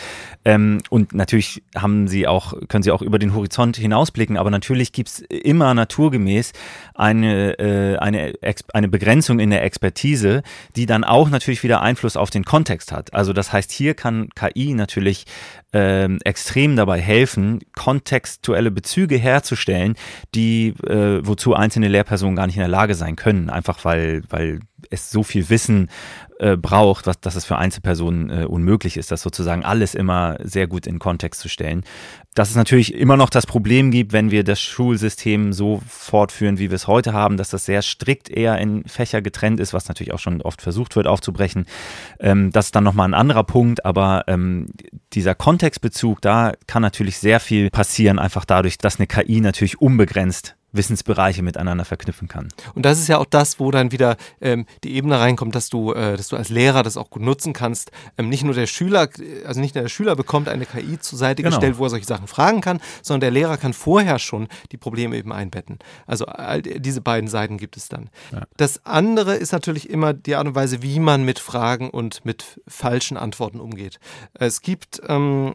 [0.44, 4.92] Ähm, und natürlich haben sie auch, können sie auch über den Horizont hinausblicken, aber natürlich
[4.92, 6.52] gibt's immer naturgemäß
[6.94, 8.34] eine, äh, eine,
[8.72, 10.42] eine Begrenzung in der Expertise,
[10.76, 13.14] die dann auch natürlich wieder Einfluss auf den Kontext hat.
[13.14, 15.24] Also das heißt, hier kann KI natürlich
[15.72, 19.94] ähm, extrem dabei helfen, kontextuelle Bezüge herzustellen,
[20.34, 24.60] die äh, wozu einzelne Lehrpersonen gar nicht in der Lage sein können, einfach weil, weil
[24.90, 25.88] es so viel Wissen
[26.38, 30.66] äh, braucht, was, dass es für Einzelpersonen äh, unmöglich ist, das sozusagen alles immer sehr
[30.66, 31.84] gut in Kontext zu stellen.
[32.34, 36.70] Dass es natürlich immer noch das Problem gibt, wenn wir das Schulsystem so fortführen, wie
[36.70, 40.12] wir es heute haben, dass das sehr strikt eher in Fächer getrennt ist, was natürlich
[40.12, 41.66] auch schon oft versucht wird aufzubrechen.
[42.18, 44.66] Ähm, das ist dann nochmal ein anderer Punkt, aber ähm,
[45.12, 50.56] dieser Kontextbezug, da kann natürlich sehr viel passieren, einfach dadurch, dass eine KI natürlich unbegrenzt
[50.74, 52.48] Wissensbereiche miteinander verknüpfen kann.
[52.74, 55.92] Und das ist ja auch das, wo dann wieder ähm, die Ebene reinkommt, dass du,
[55.92, 57.90] äh, dass du als Lehrer das auch gut nutzen kannst.
[58.18, 59.08] Ähm, nicht nur der Schüler,
[59.46, 61.56] also nicht nur der Schüler bekommt eine KI zur Seite genau.
[61.56, 65.16] gestellt, wo er solche Sachen fragen kann, sondern der Lehrer kann vorher schon die Probleme
[65.16, 65.78] eben einbetten.
[66.06, 68.10] Also all diese beiden Seiten gibt es dann.
[68.32, 68.42] Ja.
[68.56, 72.60] Das andere ist natürlich immer die Art und Weise, wie man mit Fragen und mit
[72.66, 73.98] falschen Antworten umgeht.
[74.34, 75.54] Es gibt ähm,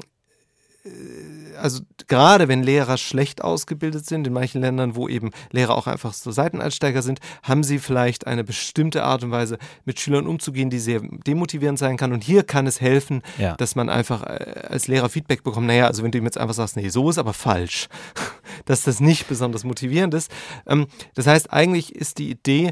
[1.61, 6.13] also gerade wenn Lehrer schlecht ausgebildet sind, in manchen Ländern, wo eben Lehrer auch einfach
[6.13, 10.79] so Seiteneinsteiger sind, haben sie vielleicht eine bestimmte Art und Weise, mit Schülern umzugehen, die
[10.79, 12.13] sehr demotivierend sein kann.
[12.13, 13.55] Und hier kann es helfen, ja.
[13.55, 16.55] dass man einfach äh, als Lehrer Feedback bekommt, naja, also wenn du ihm jetzt einfach
[16.55, 17.89] sagst, nee, so ist aber falsch,
[18.65, 20.31] dass das nicht besonders motivierend ist.
[20.65, 22.71] Ähm, das heißt, eigentlich ist die Idee,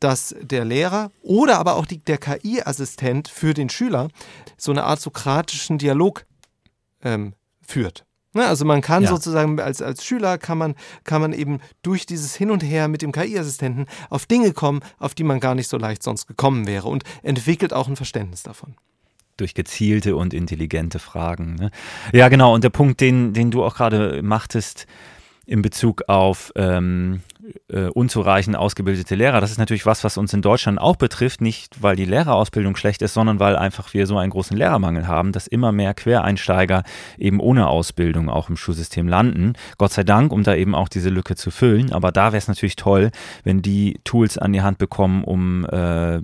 [0.00, 4.08] dass der Lehrer oder aber auch die, der KI-Assistent für den Schüler
[4.56, 6.24] so eine Art sokratischen Dialog
[7.02, 8.04] ähm, führt.
[8.34, 9.08] Ne, also man kann ja.
[9.08, 13.00] sozusagen als, als Schüler kann man, kann man eben durch dieses Hin und Her mit
[13.00, 16.88] dem KI-Assistenten auf Dinge kommen, auf die man gar nicht so leicht sonst gekommen wäre
[16.88, 18.74] und entwickelt auch ein Verständnis davon
[19.38, 21.54] durch gezielte und intelligente Fragen.
[21.54, 21.70] Ne?
[22.12, 22.54] Ja, genau.
[22.54, 24.86] Und der Punkt, den, den du auch gerade machtest,
[25.48, 27.22] in Bezug auf ähm,
[27.68, 29.40] äh, unzureichend ausgebildete Lehrer.
[29.40, 33.00] Das ist natürlich was, was uns in Deutschland auch betrifft, nicht weil die Lehrerausbildung schlecht
[33.00, 36.82] ist, sondern weil einfach wir so einen großen Lehrermangel haben, dass immer mehr Quereinsteiger
[37.16, 39.54] eben ohne Ausbildung auch im Schulsystem landen.
[39.78, 41.92] Gott sei Dank, um da eben auch diese Lücke zu füllen.
[41.92, 43.10] Aber da wäre es natürlich toll,
[43.42, 46.20] wenn die Tools an die Hand bekommen, um äh,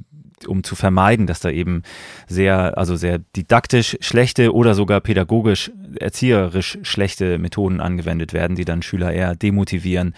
[0.47, 1.83] um zu vermeiden, dass da eben
[2.27, 8.83] sehr, also sehr didaktisch schlechte oder sogar pädagogisch, erzieherisch schlechte Methoden angewendet werden, die dann
[8.83, 10.15] Schüler eher demotivieren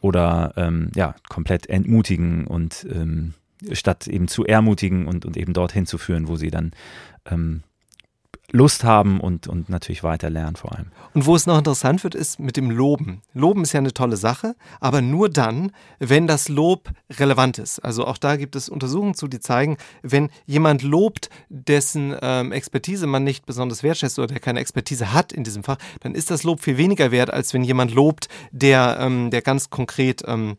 [0.00, 3.34] oder ähm, ja, komplett entmutigen und ähm,
[3.72, 6.72] statt eben zu ermutigen und, und eben dorthin zu führen, wo sie dann
[7.30, 7.62] ähm,
[8.52, 10.86] Lust haben und, und natürlich weiter lernen vor allem.
[11.14, 13.22] Und wo es noch interessant wird, ist mit dem Loben.
[13.34, 17.80] Loben ist ja eine tolle Sache, aber nur dann, wenn das Lob relevant ist.
[17.80, 23.06] Also auch da gibt es Untersuchungen zu, die zeigen, wenn jemand lobt, dessen ähm, Expertise
[23.06, 26.42] man nicht besonders wertschätzt oder der keine Expertise hat in diesem Fach, dann ist das
[26.42, 30.56] Lob viel weniger wert, als wenn jemand lobt, der, ähm, der ganz konkret ähm,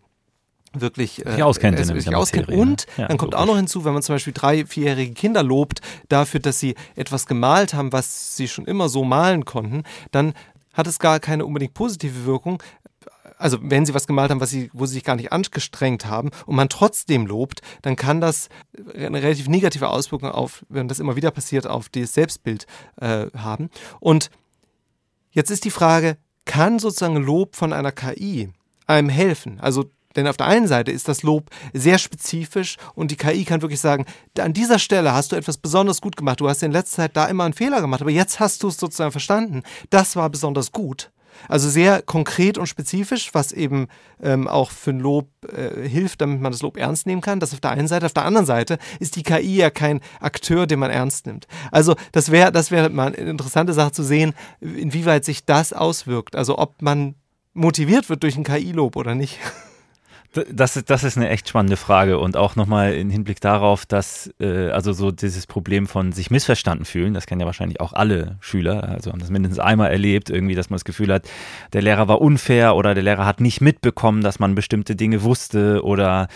[0.74, 1.80] wirklich äh, sich auskennt.
[1.80, 2.50] Äh, sich auskennt.
[2.50, 3.42] Und ja, dann kommt logisch.
[3.42, 7.26] auch noch hinzu, wenn man zum Beispiel drei, vierjährige Kinder lobt dafür, dass sie etwas
[7.26, 10.34] gemalt haben, was sie schon immer so malen konnten, dann
[10.74, 12.62] hat es gar keine unbedingt positive Wirkung.
[13.38, 16.30] Also wenn sie was gemalt haben, was sie, wo sie sich gar nicht angestrengt haben
[16.46, 18.50] und man trotzdem lobt, dann kann das
[18.94, 23.70] eine relativ negative Auswirkung auf, wenn das immer wieder passiert, auf das Selbstbild äh, haben.
[24.00, 24.30] Und
[25.32, 28.50] jetzt ist die Frage, kann sozusagen Lob von einer KI
[28.86, 29.60] einem helfen?
[29.60, 33.62] Also denn auf der einen Seite ist das Lob sehr spezifisch und die KI kann
[33.62, 34.06] wirklich sagen,
[34.40, 36.40] an dieser Stelle hast du etwas besonders gut gemacht.
[36.40, 38.78] Du hast in letzter Zeit da immer einen Fehler gemacht, aber jetzt hast du es
[38.78, 39.64] sozusagen verstanden.
[39.90, 41.12] Das war besonders gut.
[41.48, 43.88] Also sehr konkret und spezifisch, was eben
[44.22, 47.40] ähm, auch für ein Lob äh, hilft, damit man das Lob ernst nehmen kann.
[47.40, 48.06] Das auf der einen Seite.
[48.06, 51.48] Auf der anderen Seite ist die KI ja kein Akteur, den man ernst nimmt.
[51.72, 56.36] Also das wäre das wär mal eine interessante Sache zu sehen, inwieweit sich das auswirkt.
[56.36, 57.16] Also ob man
[57.54, 59.40] motiviert wird durch ein KI-Lob oder nicht.
[60.34, 64.34] Das, ist, das ist eine echt spannende Frage und auch nochmal im Hinblick darauf, dass
[64.40, 68.38] äh, also so dieses Problem von sich missverstanden fühlen, das kennen ja wahrscheinlich auch alle
[68.40, 71.28] Schüler, also haben das mindestens einmal erlebt, irgendwie, dass man das Gefühl hat,
[71.74, 75.84] der Lehrer war unfair oder der Lehrer hat nicht mitbekommen, dass man bestimmte Dinge wusste
[75.84, 76.30] oder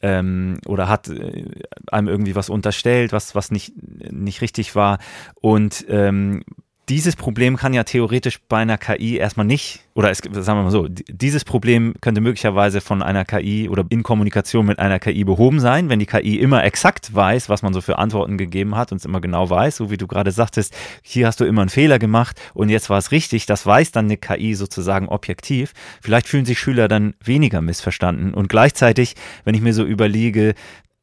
[0.00, 1.44] ähm, oder hat äh,
[1.90, 3.72] einem irgendwie was unterstellt, was, was nicht,
[4.12, 4.98] nicht richtig war.
[5.40, 6.44] Und ähm,
[6.90, 10.70] dieses Problem kann ja theoretisch bei einer KI erstmal nicht, oder es, sagen wir mal
[10.72, 15.60] so, dieses Problem könnte möglicherweise von einer KI oder in Kommunikation mit einer KI behoben
[15.60, 18.98] sein, wenn die KI immer exakt weiß, was man so für Antworten gegeben hat und
[18.98, 22.00] es immer genau weiß, so wie du gerade sagtest, hier hast du immer einen Fehler
[22.00, 25.72] gemacht und jetzt war es richtig, das weiß dann eine KI sozusagen objektiv.
[26.02, 30.54] Vielleicht fühlen sich Schüler dann weniger missverstanden und gleichzeitig, wenn ich mir so überlege,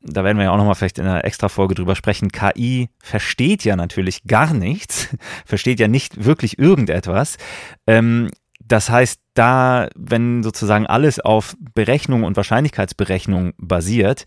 [0.08, 3.64] da werden wir ja auch nochmal vielleicht in einer extra Folge drüber sprechen, KI versteht
[3.64, 5.10] ja natürlich gar nichts,
[5.46, 7.38] versteht ja nicht wirklich irgendetwas.
[7.86, 8.30] Ähm,
[8.64, 14.26] das heißt, da, wenn sozusagen alles auf Berechnung und Wahrscheinlichkeitsberechnung basiert,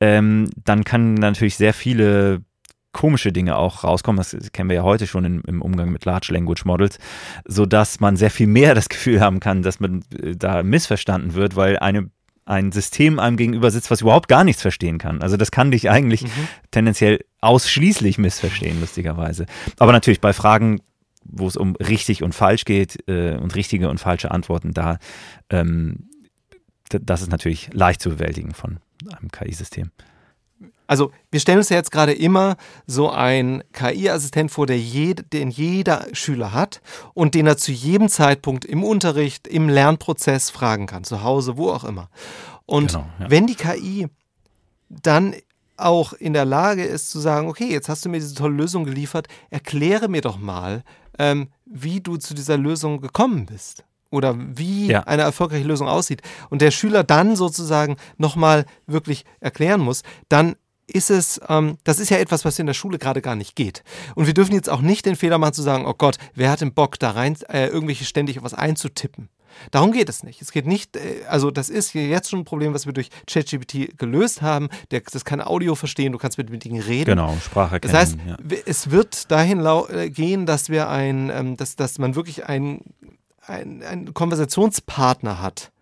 [0.00, 2.42] ähm, dann kann natürlich sehr viele
[2.92, 4.18] komische Dinge auch rauskommen.
[4.18, 6.98] Das kennen wir ja heute schon in, im Umgang mit Large Language Models,
[7.46, 11.54] sodass man sehr viel mehr das Gefühl haben kann, dass man äh, da missverstanden wird,
[11.56, 12.10] weil eine
[12.48, 15.22] ein System einem gegenüber sitzt, was überhaupt gar nichts verstehen kann.
[15.22, 16.48] Also das kann dich eigentlich mhm.
[16.70, 19.46] tendenziell ausschließlich missverstehen, lustigerweise.
[19.78, 20.80] Aber natürlich bei Fragen,
[21.24, 24.98] wo es um richtig und falsch geht äh, und richtige und falsche Antworten, da
[25.50, 26.08] ähm,
[26.88, 28.78] das ist natürlich leicht zu bewältigen von
[29.10, 29.90] einem KI-System.
[30.86, 35.50] Also wir stellen uns ja jetzt gerade immer so einen KI-Assistent vor, der jed, den
[35.50, 36.80] jeder Schüler hat
[37.14, 41.70] und den er zu jedem Zeitpunkt im Unterricht, im Lernprozess fragen kann, zu Hause, wo
[41.70, 42.08] auch immer.
[42.64, 43.30] Und genau, ja.
[43.30, 44.08] wenn die KI
[44.88, 45.34] dann
[45.76, 48.84] auch in der Lage ist zu sagen, okay, jetzt hast du mir diese tolle Lösung
[48.84, 50.82] geliefert, erkläre mir doch mal,
[51.18, 55.00] ähm, wie du zu dieser Lösung gekommen bist oder wie ja.
[55.02, 61.10] eine erfolgreiche Lösung aussieht und der Schüler dann sozusagen nochmal wirklich erklären muss, dann ist
[61.10, 63.84] es, ähm, das ist ja etwas, was in der Schule gerade gar nicht geht.
[64.14, 66.62] Und wir dürfen jetzt auch nicht den Fehler machen zu sagen, oh Gott, wer hat
[66.62, 69.28] den Bock, da rein äh, irgendwelche ständig was einzutippen.
[69.70, 70.40] Darum geht es nicht.
[70.40, 73.98] Es geht nicht, äh, also das ist jetzt schon ein Problem, was wir durch ChatGPT
[73.98, 74.68] gelöst haben.
[74.90, 77.10] Der, das kann Audio verstehen, du kannst mit, mit Dingen reden.
[77.10, 78.36] Genau, Sprache Das heißt, ja.
[78.66, 82.80] es wird dahin äh, gehen, dass wir ein, ähm, dass, dass man wirklich einen
[83.48, 85.72] ein Konversationspartner hat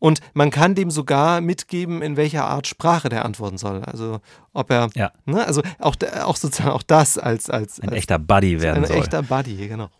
[0.00, 3.84] und man kann dem sogar mitgeben, in welcher Art Sprache der antworten soll.
[3.84, 4.20] Also
[4.52, 5.12] ob er, ja.
[5.26, 8.86] ne, also auch, auch sozusagen auch das als, als ein als, echter Buddy werden ein
[8.86, 8.96] soll.
[8.96, 9.90] Ein echter Buddy, genau.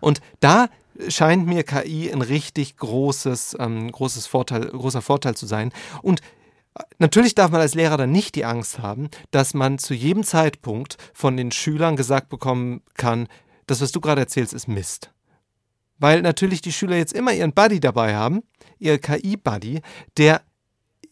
[0.00, 0.68] Und da
[1.08, 5.72] scheint mir KI ein richtig großes, ähm, großes Vorteil, großer Vorteil zu sein.
[6.02, 6.20] Und
[6.98, 10.98] Natürlich darf man als Lehrer dann nicht die Angst haben, dass man zu jedem Zeitpunkt
[11.14, 13.28] von den Schülern gesagt bekommen kann,
[13.66, 15.10] das, was du gerade erzählst, ist Mist.
[15.98, 18.42] Weil natürlich die Schüler jetzt immer ihren Buddy dabei haben,
[18.78, 19.80] ihr KI-Buddy,
[20.16, 20.42] der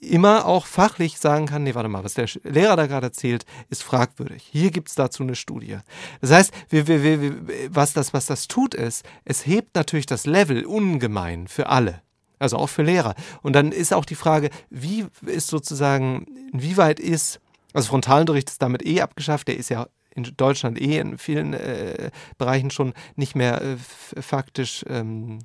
[0.04, 3.82] immer auch fachlich sagen kann, nee, warte mal, was der Lehrer da gerade erzählt, ist
[3.82, 4.46] fragwürdig.
[4.50, 5.78] Hier gibt es dazu eine Studie.
[6.20, 7.34] Das heißt, wir, wir, wir,
[7.70, 12.02] was, das, was das tut, ist, es hebt natürlich das Level ungemein für alle.
[12.38, 13.14] Also auch für Lehrer.
[13.42, 17.40] Und dann ist auch die Frage, wie ist sozusagen, inwieweit ist,
[17.72, 22.10] also Frontalunterricht ist damit eh abgeschafft, der ist ja in Deutschland eh in vielen äh,
[22.38, 23.76] Bereichen schon nicht mehr äh,
[24.20, 25.40] faktisch ähm,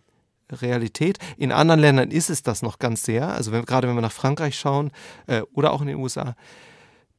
[0.52, 1.20] Realität.
[1.38, 3.30] In anderen Ländern ist es das noch ganz sehr.
[3.30, 4.92] Also wenn, gerade wenn wir nach Frankreich schauen
[5.28, 6.36] äh, oder auch in den USA,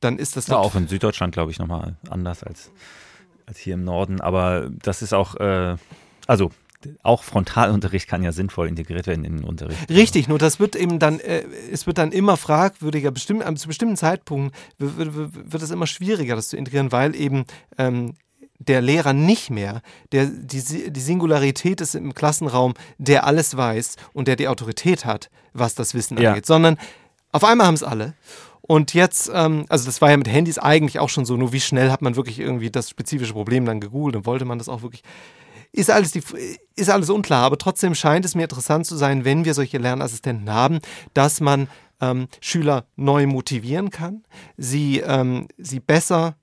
[0.00, 2.70] dann ist das ja, auch in Süddeutschland glaube ich nochmal anders als
[3.46, 4.20] als hier im Norden.
[4.20, 5.76] Aber das ist auch äh,
[6.26, 6.50] also
[7.02, 9.90] auch Frontalunterricht kann ja sinnvoll integriert werden in den Unterricht.
[9.90, 13.96] Richtig, nur das wird eben dann, äh, es wird dann immer fragwürdiger, bestimmt, zu bestimmten
[13.96, 17.44] Zeitpunkten wird, wird, wird es immer schwieriger, das zu integrieren, weil eben
[17.78, 18.14] ähm,
[18.58, 19.80] der Lehrer nicht mehr,
[20.12, 25.30] der die, die Singularität ist im Klassenraum, der alles weiß und der die Autorität hat,
[25.52, 26.30] was das Wissen ja.
[26.30, 26.78] angeht, sondern
[27.32, 28.14] auf einmal haben es alle.
[28.62, 31.60] Und jetzt, ähm, also das war ja mit Handys eigentlich auch schon so, nur wie
[31.60, 34.82] schnell hat man wirklich irgendwie das spezifische Problem dann gegoogelt und wollte man das auch
[34.82, 35.02] wirklich
[35.72, 36.22] ist alles, die,
[36.76, 40.50] ist alles unklar, aber trotzdem scheint es mir interessant zu sein, wenn wir solche Lernassistenten
[40.50, 40.80] haben,
[41.14, 41.68] dass man
[42.00, 44.24] ähm, Schüler neu motivieren kann,
[44.56, 46.36] sie, ähm, sie besser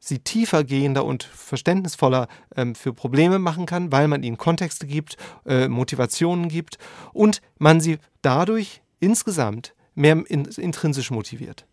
[0.00, 5.16] sie tiefer gehender und verständnisvoller ähm, für Probleme machen kann, weil man ihnen Kontexte gibt,
[5.46, 6.78] äh, Motivationen gibt
[7.12, 11.66] und man sie dadurch insgesamt mehr in, intrinsisch motiviert.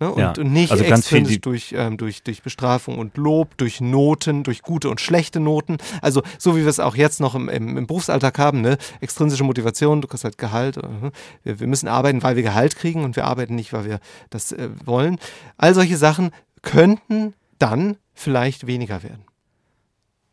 [0.00, 0.10] Ne?
[0.10, 0.30] Und, ja.
[0.30, 4.88] und, nicht also extrinsisch durch, ähm, durch, durch Bestrafung und Lob, durch Noten, durch gute
[4.88, 5.76] und schlechte Noten.
[6.00, 8.78] Also so wie wir es auch jetzt noch im, im, im Berufsalltag haben, ne?
[9.00, 10.78] extrinsische Motivation, du kriegst halt Gehalt.
[10.78, 10.82] Äh,
[11.44, 14.52] wir, wir, müssen arbeiten, weil wir Gehalt kriegen und wir arbeiten nicht, weil wir das
[14.52, 15.18] äh, wollen.
[15.58, 16.30] All solche Sachen
[16.62, 19.24] könnten dann vielleicht weniger werden.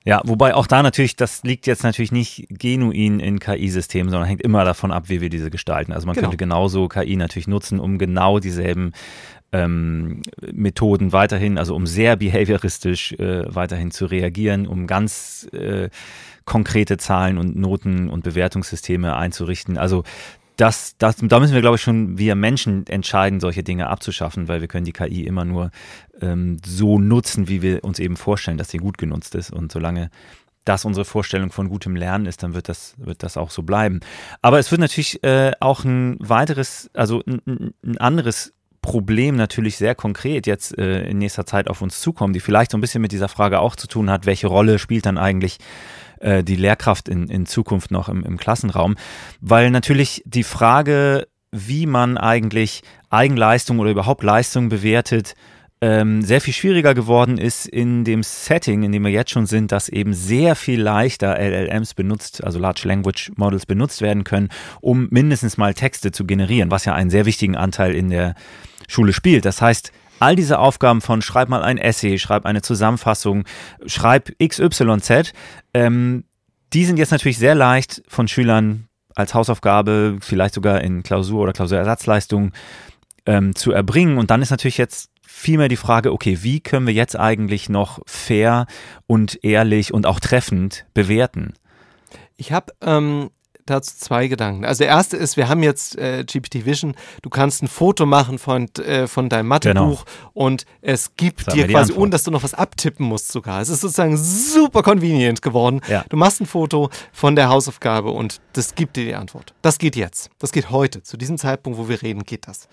[0.07, 4.41] Ja, wobei auch da natürlich, das liegt jetzt natürlich nicht genuin in KI-Systemen, sondern hängt
[4.41, 5.91] immer davon ab, wie wir diese gestalten.
[5.91, 6.27] Also man genau.
[6.27, 8.93] könnte genauso KI natürlich nutzen, um genau dieselben
[9.51, 15.89] ähm, Methoden weiterhin, also um sehr behavioristisch äh, weiterhin zu reagieren, um ganz äh,
[16.45, 19.77] konkrete Zahlen und Noten und Bewertungssysteme einzurichten.
[19.77, 20.03] Also
[20.57, 24.59] das, das, da müssen wir, glaube ich, schon wir Menschen entscheiden, solche Dinge abzuschaffen, weil
[24.59, 25.71] wir können die KI immer nur
[26.19, 29.53] ähm, so nutzen, wie wir uns eben vorstellen, dass sie gut genutzt ist.
[29.53, 30.09] Und solange
[30.65, 33.99] das unsere Vorstellung von gutem Lernen ist, dann wird das, wird das auch so bleiben.
[34.41, 38.53] Aber es wird natürlich äh, auch ein weiteres, also ein, ein anderes
[38.87, 42.77] Problem natürlich sehr konkret jetzt äh, in nächster Zeit auf uns zukommen, die vielleicht so
[42.77, 45.57] ein bisschen mit dieser Frage auch zu tun hat, welche Rolle spielt dann eigentlich
[46.21, 48.95] äh, die Lehrkraft in, in Zukunft noch im, im Klassenraum?
[49.41, 55.33] Weil natürlich die Frage, wie man eigentlich Eigenleistung oder überhaupt Leistung bewertet,
[55.79, 59.71] ähm, sehr viel schwieriger geworden ist in dem Setting, in dem wir jetzt schon sind,
[59.71, 64.49] dass eben sehr viel leichter LLMs benutzt, also Large Language Models benutzt werden können,
[64.81, 68.33] um mindestens mal Texte zu generieren, was ja einen sehr wichtigen Anteil in der
[68.87, 69.45] Schule spielt.
[69.45, 73.43] Das heißt, all diese Aufgaben von schreib mal ein Essay, schreib eine Zusammenfassung,
[73.85, 75.33] schreib XYZ,
[75.75, 76.23] ähm,
[76.73, 81.53] die sind jetzt natürlich sehr leicht von Schülern als Hausaufgabe, vielleicht sogar in Klausur oder
[81.53, 82.51] Klausurersatzleistung
[83.25, 84.17] ähm, zu erbringen.
[84.17, 87.99] Und dann ist natürlich jetzt vielmehr die Frage, okay, wie können wir jetzt eigentlich noch
[88.05, 88.65] fair
[89.05, 91.53] und ehrlich und auch treffend bewerten?
[92.35, 93.29] Ich habe ähm,
[93.69, 94.65] dazu zwei Gedanken.
[94.65, 98.39] Also der erste ist, wir haben jetzt äh, GPT Vision, du kannst ein Foto machen
[98.39, 100.31] von, äh, von deinem Mathebuch genau.
[100.33, 103.61] und es gibt dir quasi, ohne dass du noch was abtippen musst sogar.
[103.61, 105.81] Es ist sozusagen super convenient geworden.
[105.87, 106.03] Ja.
[106.09, 109.53] Du machst ein Foto von der Hausaufgabe und das gibt dir die Antwort.
[109.61, 110.29] Das geht jetzt.
[110.39, 111.03] Das geht heute.
[111.03, 112.67] Zu diesem Zeitpunkt, wo wir reden, geht das.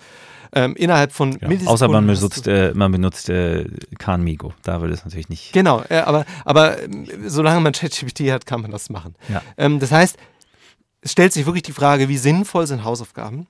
[0.57, 1.69] Ähm, innerhalb von ja, Millisekunden.
[1.69, 3.65] Außer man benutzt, äh, man benutzt äh,
[3.99, 4.53] Khan Migo.
[4.63, 5.53] Da würde es natürlich nicht.
[5.53, 9.17] Genau, äh, aber, aber ähm, solange man ChatGPT hat, kann man das machen.
[9.29, 9.43] Ja.
[9.57, 10.17] Ähm, das heißt,
[11.05, 13.47] es stellt sich wirklich die Frage, wie sinnvoll sind Hausaufgaben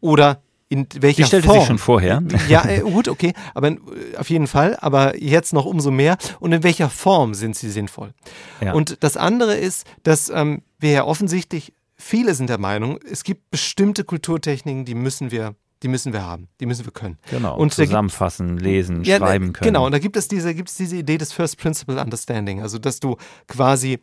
[0.00, 0.40] oder
[0.70, 1.58] in welcher die stellte Form?
[1.58, 2.22] sich schon vorher.
[2.48, 3.78] Ja, äh, gut, okay, aber äh,
[4.18, 6.16] auf jeden Fall, aber jetzt noch umso mehr.
[6.40, 8.12] Und in welcher Form sind sie sinnvoll?
[8.60, 8.72] Ja.
[8.72, 13.50] Und das andere ist, dass ähm, wir ja offensichtlich, viele sind der Meinung, es gibt
[13.50, 17.18] bestimmte Kulturtechniken, die müssen wir die müssen wir haben, die müssen wir können.
[17.30, 19.68] Genau, und zusammenfassen, lesen, ja, schreiben können.
[19.68, 22.78] Genau, und da gibt es diese, gibt es diese Idee des First Principle Understanding, also
[22.78, 23.98] dass du quasi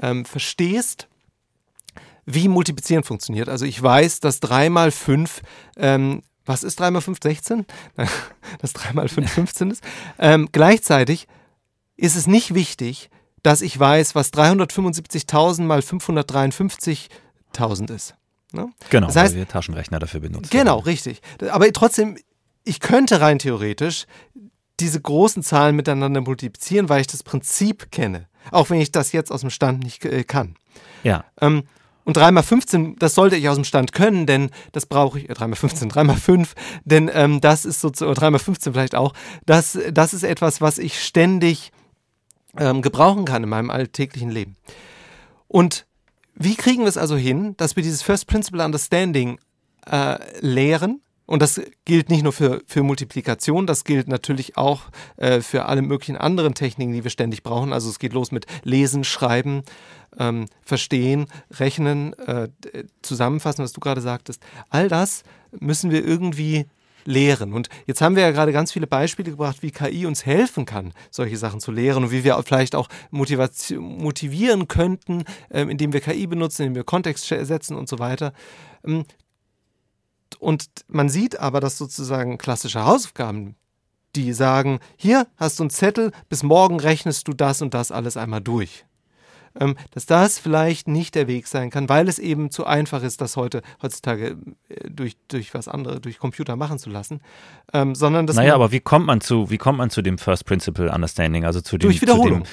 [0.00, 1.08] ähm, verstehst,
[2.26, 3.48] wie Multiplizieren funktioniert.
[3.48, 5.40] Also ich weiß, dass 3 mal 5,
[5.76, 7.18] ähm, was ist 3 mal 5?
[7.22, 7.64] 16?
[8.60, 9.84] dass 3 mal 5 15 ist.
[10.18, 11.28] Ähm, gleichzeitig
[11.96, 13.08] ist es nicht wichtig,
[13.42, 18.16] dass ich weiß, was 375.000 mal 553.000 ist.
[18.52, 18.70] Ne?
[18.90, 20.50] Genau, das heißt, weil wir Taschenrechner dafür benutzen.
[20.50, 21.22] Genau, richtig.
[21.50, 22.18] Aber trotzdem,
[22.64, 24.06] ich könnte rein theoretisch
[24.80, 28.26] diese großen Zahlen miteinander multiplizieren, weil ich das Prinzip kenne.
[28.50, 30.56] Auch wenn ich das jetzt aus dem Stand nicht äh, kann.
[31.02, 31.24] Ja.
[31.40, 31.64] Ähm,
[32.06, 35.28] und 3 mal 15, das sollte ich aus dem Stand können, denn das brauche ich,
[35.28, 38.38] äh, 3 mal 15, 3 mal 5, denn ähm, das ist so, oder 3 mal
[38.38, 39.12] 15 vielleicht auch,
[39.44, 41.72] das, das ist etwas, was ich ständig
[42.56, 44.56] ähm, gebrauchen kann in meinem alltäglichen Leben.
[45.48, 45.84] Und
[46.36, 49.40] wie kriegen wir es also hin, dass wir dieses First Principle Understanding
[49.90, 51.02] äh, lehren?
[51.26, 54.82] Und das gilt nicht nur für, für Multiplikation, das gilt natürlich auch
[55.16, 57.72] äh, für alle möglichen anderen Techniken, die wir ständig brauchen.
[57.72, 59.62] Also es geht los mit Lesen, Schreiben,
[60.18, 62.48] ähm, Verstehen, Rechnen, äh,
[63.02, 64.40] Zusammenfassen, was du gerade sagtest.
[64.70, 65.24] All das
[65.58, 66.66] müssen wir irgendwie
[67.06, 67.52] lehren.
[67.52, 70.92] Und jetzt haben wir ja gerade ganz viele Beispiele gebracht, wie KI uns helfen kann,
[71.10, 76.26] solche Sachen zu lehren und wie wir vielleicht auch motivieren könnten, ähm, indem wir KI
[76.26, 78.32] benutzen, indem wir Kontext setzen und so weiter.
[78.84, 79.04] Ähm,
[80.38, 83.56] und man sieht aber, dass sozusagen klassische Hausaufgaben,
[84.14, 88.16] die sagen, hier hast du einen Zettel, bis morgen rechnest du das und das alles
[88.16, 88.84] einmal durch.
[89.58, 93.22] Ähm, dass das vielleicht nicht der Weg sein kann, weil es eben zu einfach ist,
[93.22, 94.36] das heute heutzutage
[94.68, 97.20] äh, durch, durch was anderes, durch Computer machen zu lassen,
[97.72, 100.44] ähm, sondern dass Naja, aber wie kommt man zu, wie kommt man zu dem First
[100.44, 102.44] Principle Understanding, also zu dem, durch Wiederholung.
[102.44, 102.52] Zu dem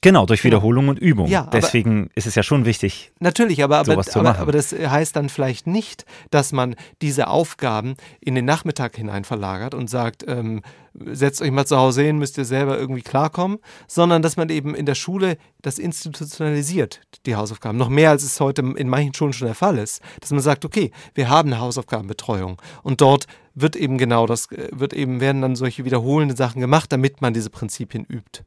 [0.00, 1.28] Genau, durch Wiederholung und Übung.
[1.28, 3.12] Ja, Deswegen ist es ja schon wichtig.
[3.20, 8.34] Natürlich, aber, aber, aber, aber, das heißt dann vielleicht nicht, dass man diese Aufgaben in
[8.34, 10.62] den Nachmittag hinein verlagert und sagt, ähm,
[10.94, 14.74] setzt euch mal zu Hause hin, müsst ihr selber irgendwie klarkommen, sondern dass man eben
[14.74, 17.78] in der Schule das institutionalisiert, die Hausaufgaben.
[17.78, 20.02] Noch mehr als es heute in manchen Schulen schon der Fall ist.
[20.20, 24.68] Dass man sagt, okay, wir haben eine Hausaufgabenbetreuung und dort wird eben genau das, äh,
[24.72, 28.42] wird eben, werden dann solche wiederholenden Sachen gemacht, damit man diese Prinzipien übt.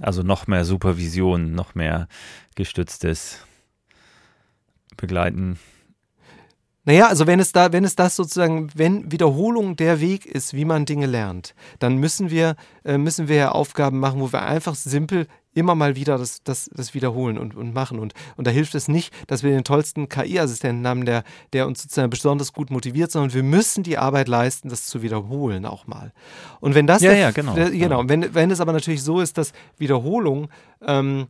[0.00, 2.08] Also noch mehr Supervision, noch mehr
[2.54, 3.38] gestütztes
[4.96, 5.58] Begleiten.
[6.84, 10.64] Naja, also wenn es da, wenn es das sozusagen, wenn Wiederholung der Weg ist, wie
[10.64, 12.54] man Dinge lernt, dann müssen wir,
[12.84, 16.70] äh, müssen wir ja Aufgaben machen, wo wir einfach simpel immer mal wieder das, das,
[16.74, 17.98] das wiederholen und, und machen.
[17.98, 21.82] Und, und da hilft es nicht, dass wir den tollsten KI-Assistenten haben, der, der uns
[21.82, 26.12] sozusagen besonders gut motiviert, sondern wir müssen die Arbeit leisten, das zu wiederholen auch mal.
[26.60, 27.54] Und wenn das ja, der, ja, genau.
[27.54, 30.48] Der, genau, wenn, wenn es aber natürlich so ist, dass Wiederholung
[30.86, 31.28] ähm,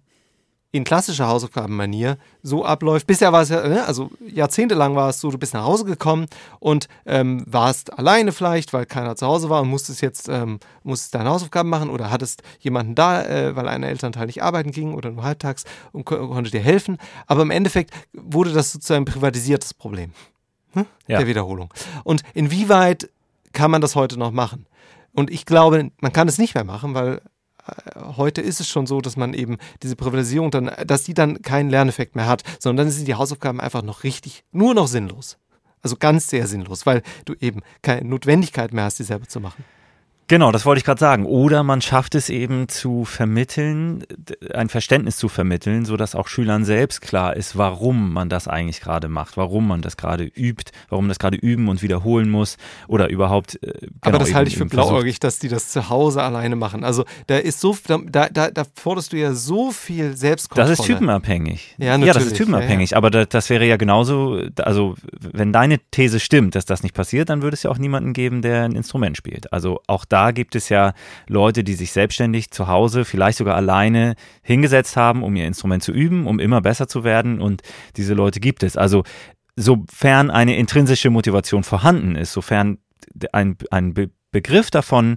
[0.77, 3.07] in klassischer Hausaufgabenmanier so abläuft.
[3.07, 6.27] Bisher war es ja, ne, also jahrzehntelang war es so, du bist nach Hause gekommen
[6.61, 11.15] und ähm, warst alleine vielleicht, weil keiner zu Hause war und musstest jetzt ähm, musstest
[11.15, 15.11] deine Hausaufgaben machen oder hattest jemanden da, äh, weil ein Elternteil nicht arbeiten ging oder
[15.11, 16.99] nur halbtags und ko konnte dir helfen.
[17.27, 20.13] Aber im Endeffekt wurde das sozusagen ein privatisiertes Problem
[20.73, 20.87] hm?
[21.07, 21.19] ja.
[21.19, 21.73] der Wiederholung.
[22.05, 23.11] Und inwieweit
[23.53, 24.67] kann man das heute noch machen?
[25.15, 27.23] Und ich glaube, man kann es nicht mehr machen, weil
[28.17, 31.71] heute ist es schon so, dass man eben diese Privatisierung dann, dass die dann keinen
[31.71, 35.39] Lerneffekt mehr hat, sondern dann sind die Hausaufgaben einfach noch richtig, nur noch sinnlos.
[35.83, 39.65] Also ganz sehr sinnlos, weil du eben keine Notwendigkeit mehr hast, die selber zu machen.
[40.29, 41.25] Genau, das wollte ich gerade sagen.
[41.25, 44.05] Oder man schafft es eben zu vermitteln,
[44.53, 49.09] ein Verständnis zu vermitteln, sodass auch Schülern selbst klar ist, warum man das eigentlich gerade
[49.09, 52.57] macht, warum man das gerade übt, warum man das gerade üben und wiederholen muss
[52.89, 53.63] oder überhaupt.
[53.63, 56.83] Äh, genau, Aber das halte ich für blauäugig, dass die das zu Hause alleine machen.
[56.83, 60.71] Also da ist so, da, da, da forderst du ja so viel Selbstkontrolle.
[60.71, 61.77] Das ist typenabhängig.
[61.79, 62.07] Ja, natürlich.
[62.07, 62.91] ja das ist typenabhängig.
[62.91, 62.99] Ja, ja.
[62.99, 67.29] Aber das, das wäre ja genauso, also wenn deine These stimmt, dass das nicht passiert,
[67.29, 69.53] dann würde es ja auch niemanden geben, der ein Instrument spielt.
[69.53, 70.95] Also auch da da gibt es ja
[71.29, 75.93] Leute, die sich selbstständig zu Hause, vielleicht sogar alleine hingesetzt haben, um ihr Instrument zu
[75.93, 77.39] üben, um immer besser zu werden.
[77.39, 77.61] Und
[77.99, 78.79] diese Leute gibt es.
[78.79, 79.05] Also
[79.57, 82.79] sofern eine intrinsische Motivation vorhanden ist, sofern
[83.33, 83.93] ein, ein
[84.33, 85.17] Begriff davon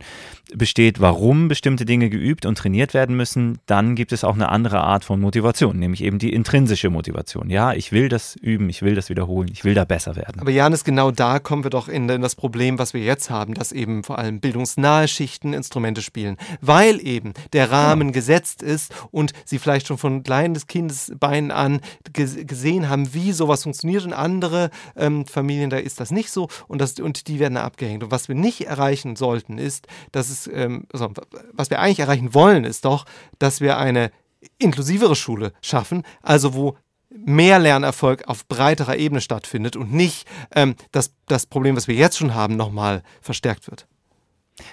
[0.56, 4.80] besteht, warum bestimmte Dinge geübt und trainiert werden müssen, dann gibt es auch eine andere
[4.80, 7.50] Art von Motivation, nämlich eben die intrinsische Motivation.
[7.50, 10.40] Ja, ich will das üben, ich will das wiederholen, ich will da besser werden.
[10.40, 13.54] Aber Janis, genau da kommen wir doch in, in das Problem, was wir jetzt haben,
[13.54, 18.14] dass eben vor allem bildungsnahe Schichten Instrumente spielen, weil eben der Rahmen genau.
[18.14, 21.82] gesetzt ist und sie vielleicht schon von kleines Kindesbeinen an
[22.14, 26.82] gesehen haben, wie sowas funktioniert und andere ähm, Familien, da ist das nicht so und,
[26.82, 28.04] das, und die werden abgehängt.
[28.04, 31.12] Und was wir nicht erreichen sollten, ist, dass es ähm, also,
[31.54, 33.06] was wir eigentlich erreichen wollen, ist doch,
[33.40, 34.12] dass wir eine
[34.58, 36.78] inklusivere Schule schaffen, also wo
[37.10, 42.18] mehr Lernerfolg auf breiterer Ebene stattfindet und nicht ähm, dass das Problem, was wir jetzt
[42.18, 43.88] schon haben, nochmal verstärkt wird.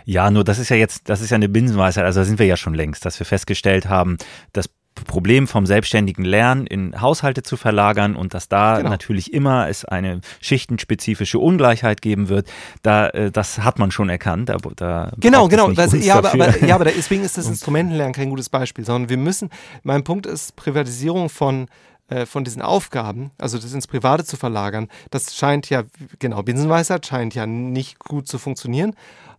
[0.04, 2.46] Ja, nur das ist ja jetzt, das ist ja eine Binsenweisheit, also da sind wir
[2.46, 4.18] ja schon längst, dass wir festgestellt haben,
[4.52, 4.68] dass
[5.04, 8.90] Problem vom selbstständigen Lernen in Haushalte zu verlagern und dass da genau.
[8.90, 12.48] natürlich immer es eine schichtenspezifische Ungleichheit geben wird,
[12.82, 14.48] da, äh, das hat man schon erkannt.
[14.48, 15.70] Da, da genau, genau.
[15.72, 19.18] Das, ja, aber, aber, ja, aber deswegen ist das Instrumentenlernen kein gutes Beispiel, sondern wir
[19.18, 19.50] müssen,
[19.82, 21.68] mein Punkt ist Privatisierung von
[22.08, 25.82] äh, von diesen Aufgaben, also das ins Private zu verlagern, das scheint ja,
[26.20, 28.94] genau, Binsenweisheit scheint ja nicht gut zu funktionieren.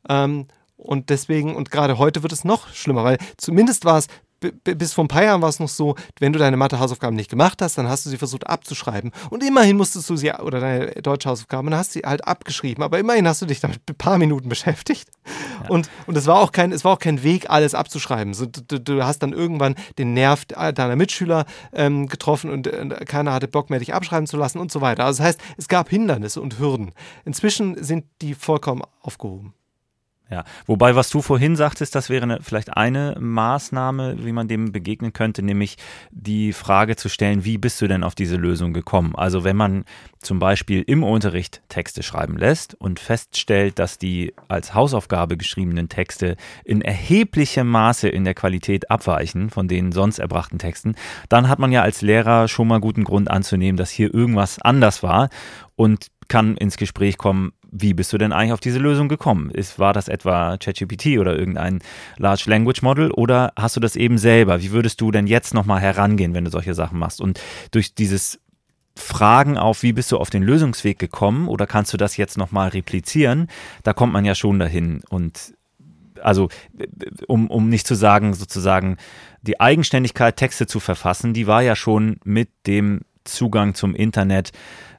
[0.09, 4.07] Ähm, und deswegen, und gerade heute wird es noch schlimmer, weil zumindest war es
[4.39, 7.61] bis vor ein paar Jahren war es noch so, wenn du deine Mathe-Hausaufgaben nicht gemacht
[7.61, 9.11] hast, dann hast du sie versucht abzuschreiben.
[9.29, 12.83] Und immerhin musstest du sie, oder deine deutsche Hausaufgaben, dann hast du sie halt abgeschrieben.
[12.83, 15.09] Aber immerhin hast du dich damit ein paar Minuten beschäftigt.
[15.63, 15.69] Ja.
[15.69, 18.33] Und, und es, war auch kein, es war auch kein Weg, alles abzuschreiben.
[18.33, 23.33] So, du, du, hast dann irgendwann den Nerv deiner Mitschüler ähm, getroffen und äh, keiner
[23.33, 25.05] hatte Bock mehr, dich abschreiben zu lassen und so weiter.
[25.05, 26.91] Also das heißt, es gab Hindernisse und Hürden.
[27.25, 29.53] Inzwischen sind die vollkommen aufgehoben.
[30.29, 34.73] Ja, wobei, was du vorhin sagtest, das wäre eine, vielleicht eine Maßnahme, wie man dem
[34.73, 35.77] begegnen könnte, nämlich
[36.11, 39.15] die Frage zu stellen, wie bist du denn auf diese Lösung gekommen?
[39.15, 39.85] Also wenn man
[40.19, 46.35] zum Beispiel im Unterricht Texte schreiben lässt und feststellt, dass die als Hausaufgabe geschriebenen Texte
[46.65, 50.95] in erheblichem Maße in der Qualität abweichen von den sonst erbrachten Texten,
[51.29, 55.03] dann hat man ja als Lehrer schon mal guten Grund anzunehmen, dass hier irgendwas anders
[55.03, 55.29] war
[55.77, 59.51] und kann ins Gespräch kommen, wie bist du denn eigentlich auf diese Lösung gekommen?
[59.51, 61.79] Ist, war das etwa ChatGPT oder irgendein
[62.17, 64.61] Large Language Model oder hast du das eben selber?
[64.61, 67.21] Wie würdest du denn jetzt nochmal herangehen, wenn du solche Sachen machst?
[67.21, 67.39] Und
[67.71, 68.39] durch dieses
[68.95, 72.69] Fragen auf, wie bist du auf den Lösungsweg gekommen oder kannst du das jetzt nochmal
[72.69, 73.47] replizieren,
[73.83, 75.01] da kommt man ja schon dahin.
[75.09, 75.53] Und
[76.21, 76.49] also,
[77.27, 78.97] um, um nicht zu sagen, sozusagen,
[79.41, 84.51] die Eigenständigkeit, Texte zu verfassen, die war ja schon mit dem Zugang zum Internet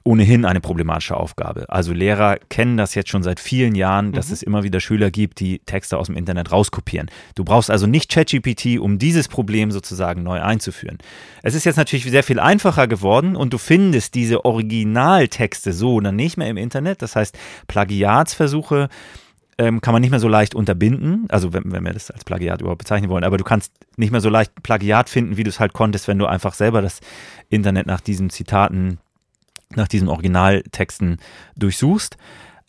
[0.03, 1.69] ohnehin eine problematische Aufgabe.
[1.69, 4.33] Also Lehrer kennen das jetzt schon seit vielen Jahren, dass mhm.
[4.33, 7.09] es immer wieder Schüler gibt, die Texte aus dem Internet rauskopieren.
[7.35, 10.97] Du brauchst also nicht ChatGPT, um dieses Problem sozusagen neu einzuführen.
[11.43, 16.15] Es ist jetzt natürlich sehr viel einfacher geworden und du findest diese Originaltexte so dann
[16.15, 17.01] nicht mehr im Internet.
[17.01, 17.37] Das heißt,
[17.67, 18.89] Plagiatsversuche
[19.59, 22.61] ähm, kann man nicht mehr so leicht unterbinden, also wenn, wenn wir das als Plagiat
[22.61, 25.59] überhaupt bezeichnen wollen, aber du kannst nicht mehr so leicht Plagiat finden, wie du es
[25.59, 27.01] halt konntest, wenn du einfach selber das
[27.49, 28.99] Internet nach diesen Zitaten
[29.75, 31.17] nach diesen Originaltexten
[31.55, 32.17] durchsuchst.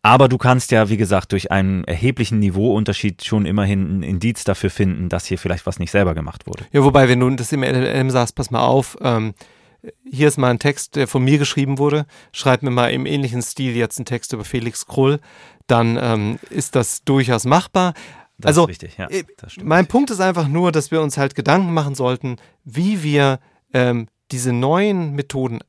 [0.02, 4.70] Aber du kannst ja, wie gesagt, durch einen erheblichen Niveauunterschied schon immerhin ein Indiz dafür
[4.70, 6.64] finden, dass hier vielleicht was nicht selber gemacht wurde.
[6.72, 9.34] Ja, wobei, wenn du das im LLM sagst, pass mal auf, ähm,
[10.10, 13.42] hier ist mal ein Text, der von mir geschrieben wurde, schreib mir mal im ähnlichen
[13.42, 15.20] Stil jetzt einen Text über Felix Krull,
[15.66, 17.94] dann ähm, ist das durchaus machbar.
[18.38, 19.24] Das also, richtig, ja, äh,
[19.62, 19.86] mein.
[19.86, 23.38] Punkt ist einfach nur, dass wir uns halt Gedanken machen sollten, wie wir
[23.74, 25.60] ähm, diese neuen Methoden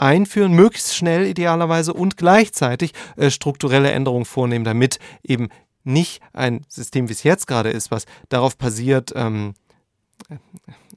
[0.00, 5.48] einführen, möglichst schnell idealerweise und gleichzeitig äh, strukturelle Änderungen vornehmen, damit eben
[5.84, 9.54] nicht ein System, wie es jetzt gerade ist, was darauf basiert, ähm,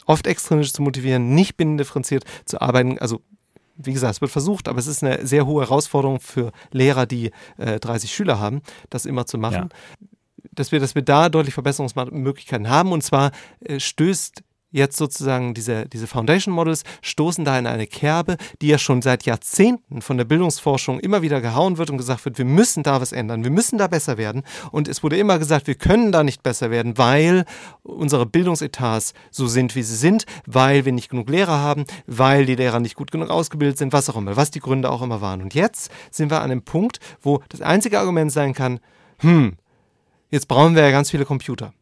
[0.06, 3.22] oft extrinsisch zu motivieren, nicht binnendifferenziert zu arbeiten, also
[3.76, 7.32] wie gesagt, es wird versucht, aber es ist eine sehr hohe Herausforderung für Lehrer, die
[7.58, 9.70] äh, 30 Schüler haben, das immer zu machen.
[9.72, 10.08] Ja.
[10.52, 12.92] Dass, wir, dass wir da deutlich Verbesserungsmöglichkeiten haben.
[12.92, 13.32] Und zwar
[13.62, 14.44] äh, stößt
[14.74, 19.24] jetzt sozusagen diese, diese Foundation Models stoßen da in eine Kerbe, die ja schon seit
[19.24, 23.14] Jahrzehnten von der Bildungsforschung immer wieder gehauen wird und gesagt wird, wir müssen da was
[23.14, 24.44] ändern, wir müssen da besser werden.
[24.72, 27.46] Und es wurde immer gesagt, wir können da nicht besser werden, weil
[27.84, 32.56] unsere Bildungsetats so sind, wie sie sind, weil wir nicht genug Lehrer haben, weil die
[32.56, 35.42] Lehrer nicht gut genug ausgebildet sind, was auch immer, was die Gründe auch immer waren.
[35.42, 38.80] Und jetzt sind wir an einem Punkt, wo das einzige Argument sein kann,
[39.20, 39.54] hm,
[40.32, 41.74] jetzt brauchen wir ja ganz viele Computer.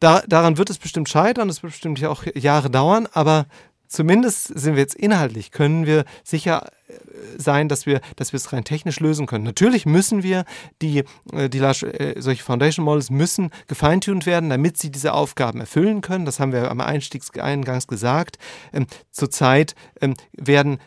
[0.00, 3.46] Da, daran wird es bestimmt scheitern, es wird bestimmt auch Jahre dauern, aber
[3.88, 6.92] zumindest sind wir jetzt inhaltlich, können wir sicher äh,
[7.38, 9.44] sein, dass wir, dass wir es rein technisch lösen können.
[9.44, 10.44] Natürlich müssen wir
[10.82, 16.00] die, äh, die äh, solche Foundation Models müssen gefeintuned werden, damit sie diese Aufgaben erfüllen
[16.00, 16.26] können.
[16.26, 18.38] Das haben wir am Einstiegseingangs gesagt.
[18.72, 20.78] Ähm, zurzeit ähm, werden,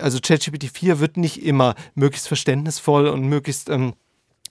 [0.00, 3.94] also ChatGPT 4 wird nicht immer möglichst verständnisvoll und möglichst ähm,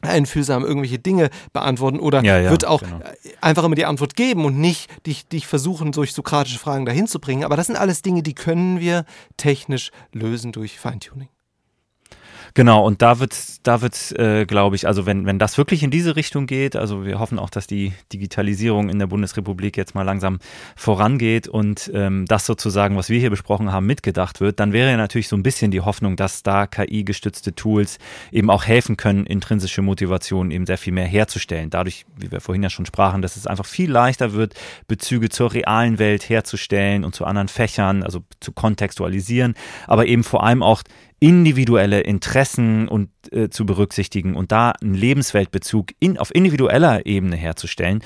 [0.05, 2.99] einfühlsam irgendwelche Dinge beantworten oder ja, ja, wird auch genau.
[3.41, 7.19] einfach immer die Antwort geben und nicht dich, dich versuchen, durch sokratische Fragen dahin zu
[7.19, 7.43] bringen.
[7.43, 9.05] Aber das sind alles Dinge, die können wir
[9.37, 11.29] technisch lösen durch Feintuning.
[12.57, 13.35] Genau, und da wird,
[13.67, 17.03] da wird, äh, glaube ich, also wenn, wenn das wirklich in diese Richtung geht, also
[17.03, 20.39] wir hoffen auch, dass die Digitalisierung in der Bundesrepublik jetzt mal langsam
[20.77, 24.95] vorangeht und ähm, das sozusagen, was wir hier besprochen haben, mitgedacht wird, dann wäre ja
[24.95, 27.97] natürlich so ein bisschen die Hoffnung, dass da KI-gestützte Tools
[28.31, 31.69] eben auch helfen können, intrinsische Motivation eben sehr viel mehr herzustellen.
[31.69, 34.53] Dadurch, wie wir vorhin ja schon sprachen, dass es einfach viel leichter wird,
[34.87, 39.55] Bezüge zur realen Welt herzustellen und zu anderen Fächern, also zu kontextualisieren,
[39.87, 40.83] aber eben vor allem auch
[41.19, 48.03] individuelle Interessen und äh, zu berücksichtigen und da einen Lebensweltbezug in, auf individueller Ebene herzustellen.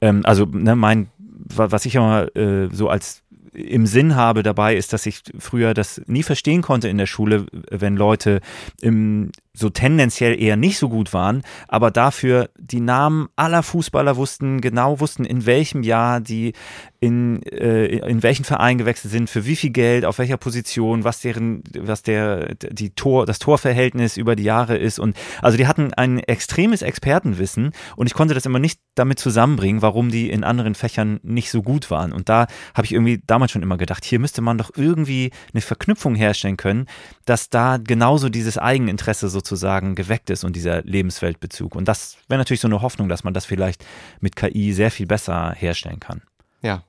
[0.00, 3.22] Ähm, also ne, mein, was ich immer äh, so als
[3.52, 7.46] im Sinn habe dabei, ist, dass ich früher das nie verstehen konnte in der Schule,
[7.70, 8.40] wenn Leute
[8.82, 14.60] im, so tendenziell eher nicht so gut waren, aber dafür die Namen aller Fußballer wussten,
[14.60, 16.52] genau wussten, in welchem Jahr die
[17.00, 21.20] in, äh, in welchen Verein gewechselt sind, für wie viel Geld, auf welcher Position, was
[21.20, 24.98] deren, was der, die Tor, das Torverhältnis über die Jahre ist.
[24.98, 29.82] Und also die hatten ein extremes Expertenwissen und ich konnte das immer nicht damit zusammenbringen,
[29.82, 32.12] warum die in anderen Fächern nicht so gut waren.
[32.12, 35.60] Und da habe ich irgendwie damals schon immer gedacht, hier müsste man doch irgendwie eine
[35.60, 36.86] Verknüpfung herstellen können,
[37.24, 41.74] dass da genauso dieses Eigeninteresse sozusagen geweckt ist und dieser Lebensweltbezug.
[41.74, 43.84] Und das wäre natürlich so eine Hoffnung, dass man das vielleicht
[44.20, 46.22] mit KI sehr viel besser herstellen kann.
[46.62, 46.82] Ja.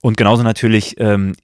[0.00, 1.34] Und genauso natürlich, ähm,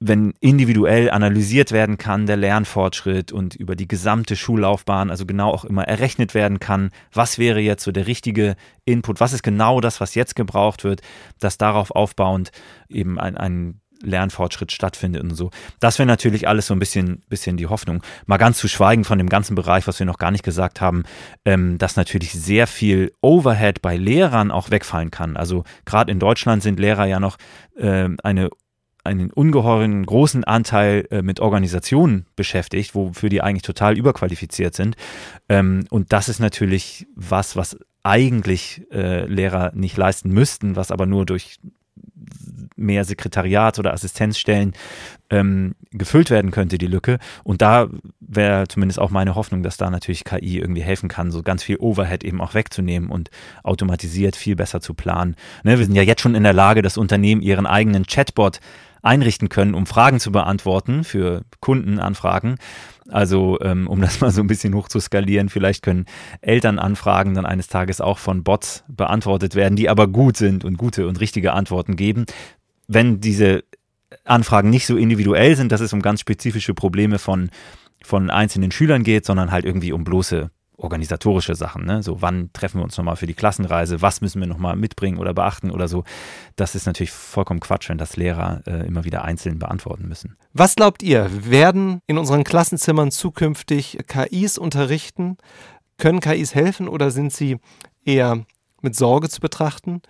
[0.00, 5.64] wenn individuell analysiert werden kann, der Lernfortschritt und über die gesamte Schullaufbahn, also genau auch
[5.64, 8.54] immer errechnet werden kann, was wäre jetzt so der richtige
[8.84, 11.02] Input, was ist genau das, was jetzt gebraucht wird,
[11.40, 12.52] dass darauf aufbauend
[12.88, 15.50] eben ein, ein Lernfortschritt stattfindet und so.
[15.80, 18.02] Das wäre natürlich alles so ein bisschen, bisschen die Hoffnung.
[18.26, 21.04] Mal ganz zu schweigen von dem ganzen Bereich, was wir noch gar nicht gesagt haben,
[21.44, 25.36] ähm, dass natürlich sehr viel Overhead bei Lehrern auch wegfallen kann.
[25.36, 27.36] Also gerade in Deutschland sind Lehrer ja noch
[27.76, 28.50] äh, eine
[29.04, 34.96] einen ungeheuren großen Anteil äh, mit Organisationen beschäftigt, wofür die eigentlich total überqualifiziert sind.
[35.48, 41.06] Ähm, und das ist natürlich was, was eigentlich äh, Lehrer nicht leisten müssten, was aber
[41.06, 41.58] nur durch
[42.78, 44.72] mehr Sekretariat oder Assistenzstellen
[45.30, 47.18] ähm, gefüllt werden könnte, die Lücke.
[47.44, 47.88] Und da
[48.20, 51.76] wäre zumindest auch meine Hoffnung, dass da natürlich KI irgendwie helfen kann, so ganz viel
[51.78, 53.30] Overhead eben auch wegzunehmen und
[53.62, 55.36] automatisiert viel besser zu planen.
[55.64, 58.60] Ne, wir sind ja jetzt schon in der Lage, dass Unternehmen ihren eigenen Chatbot
[59.02, 62.56] einrichten können, um Fragen zu beantworten für Kundenanfragen.
[63.10, 66.06] Also ähm, um das mal so ein bisschen hoch zu skalieren, vielleicht können
[66.42, 71.06] Elternanfragen dann eines Tages auch von Bots beantwortet werden, die aber gut sind und gute
[71.08, 72.26] und richtige Antworten geben.
[72.88, 73.64] Wenn diese
[74.24, 77.50] Anfragen nicht so individuell sind, dass es um ganz spezifische Probleme von,
[78.02, 82.02] von einzelnen Schülern geht, sondern halt irgendwie um bloße organisatorische Sachen, ne?
[82.02, 85.34] So, wann treffen wir uns nochmal für die Klassenreise, was müssen wir nochmal mitbringen oder
[85.34, 86.04] beachten oder so.
[86.54, 90.36] Das ist natürlich vollkommen Quatsch, wenn das Lehrer äh, immer wieder einzeln beantworten müssen.
[90.52, 91.28] Was glaubt ihr?
[91.50, 95.36] Werden in unseren Klassenzimmern zukünftig KIs unterrichten?
[95.98, 97.58] Können KIs helfen oder sind sie
[98.04, 98.44] eher
[98.80, 100.00] mit Sorge zu betrachten?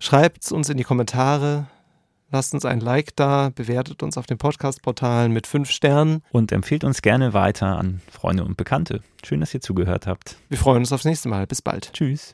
[0.00, 1.66] Schreibt es uns in die Kommentare.
[2.34, 6.20] Lasst uns ein Like da, bewertet uns auf den Podcast-Portalen mit fünf Sternen.
[6.32, 9.02] Und empfiehlt uns gerne weiter an Freunde und Bekannte.
[9.24, 10.36] Schön, dass ihr zugehört habt.
[10.48, 11.46] Wir freuen uns aufs nächste Mal.
[11.46, 11.92] Bis bald.
[11.92, 12.32] Tschüss.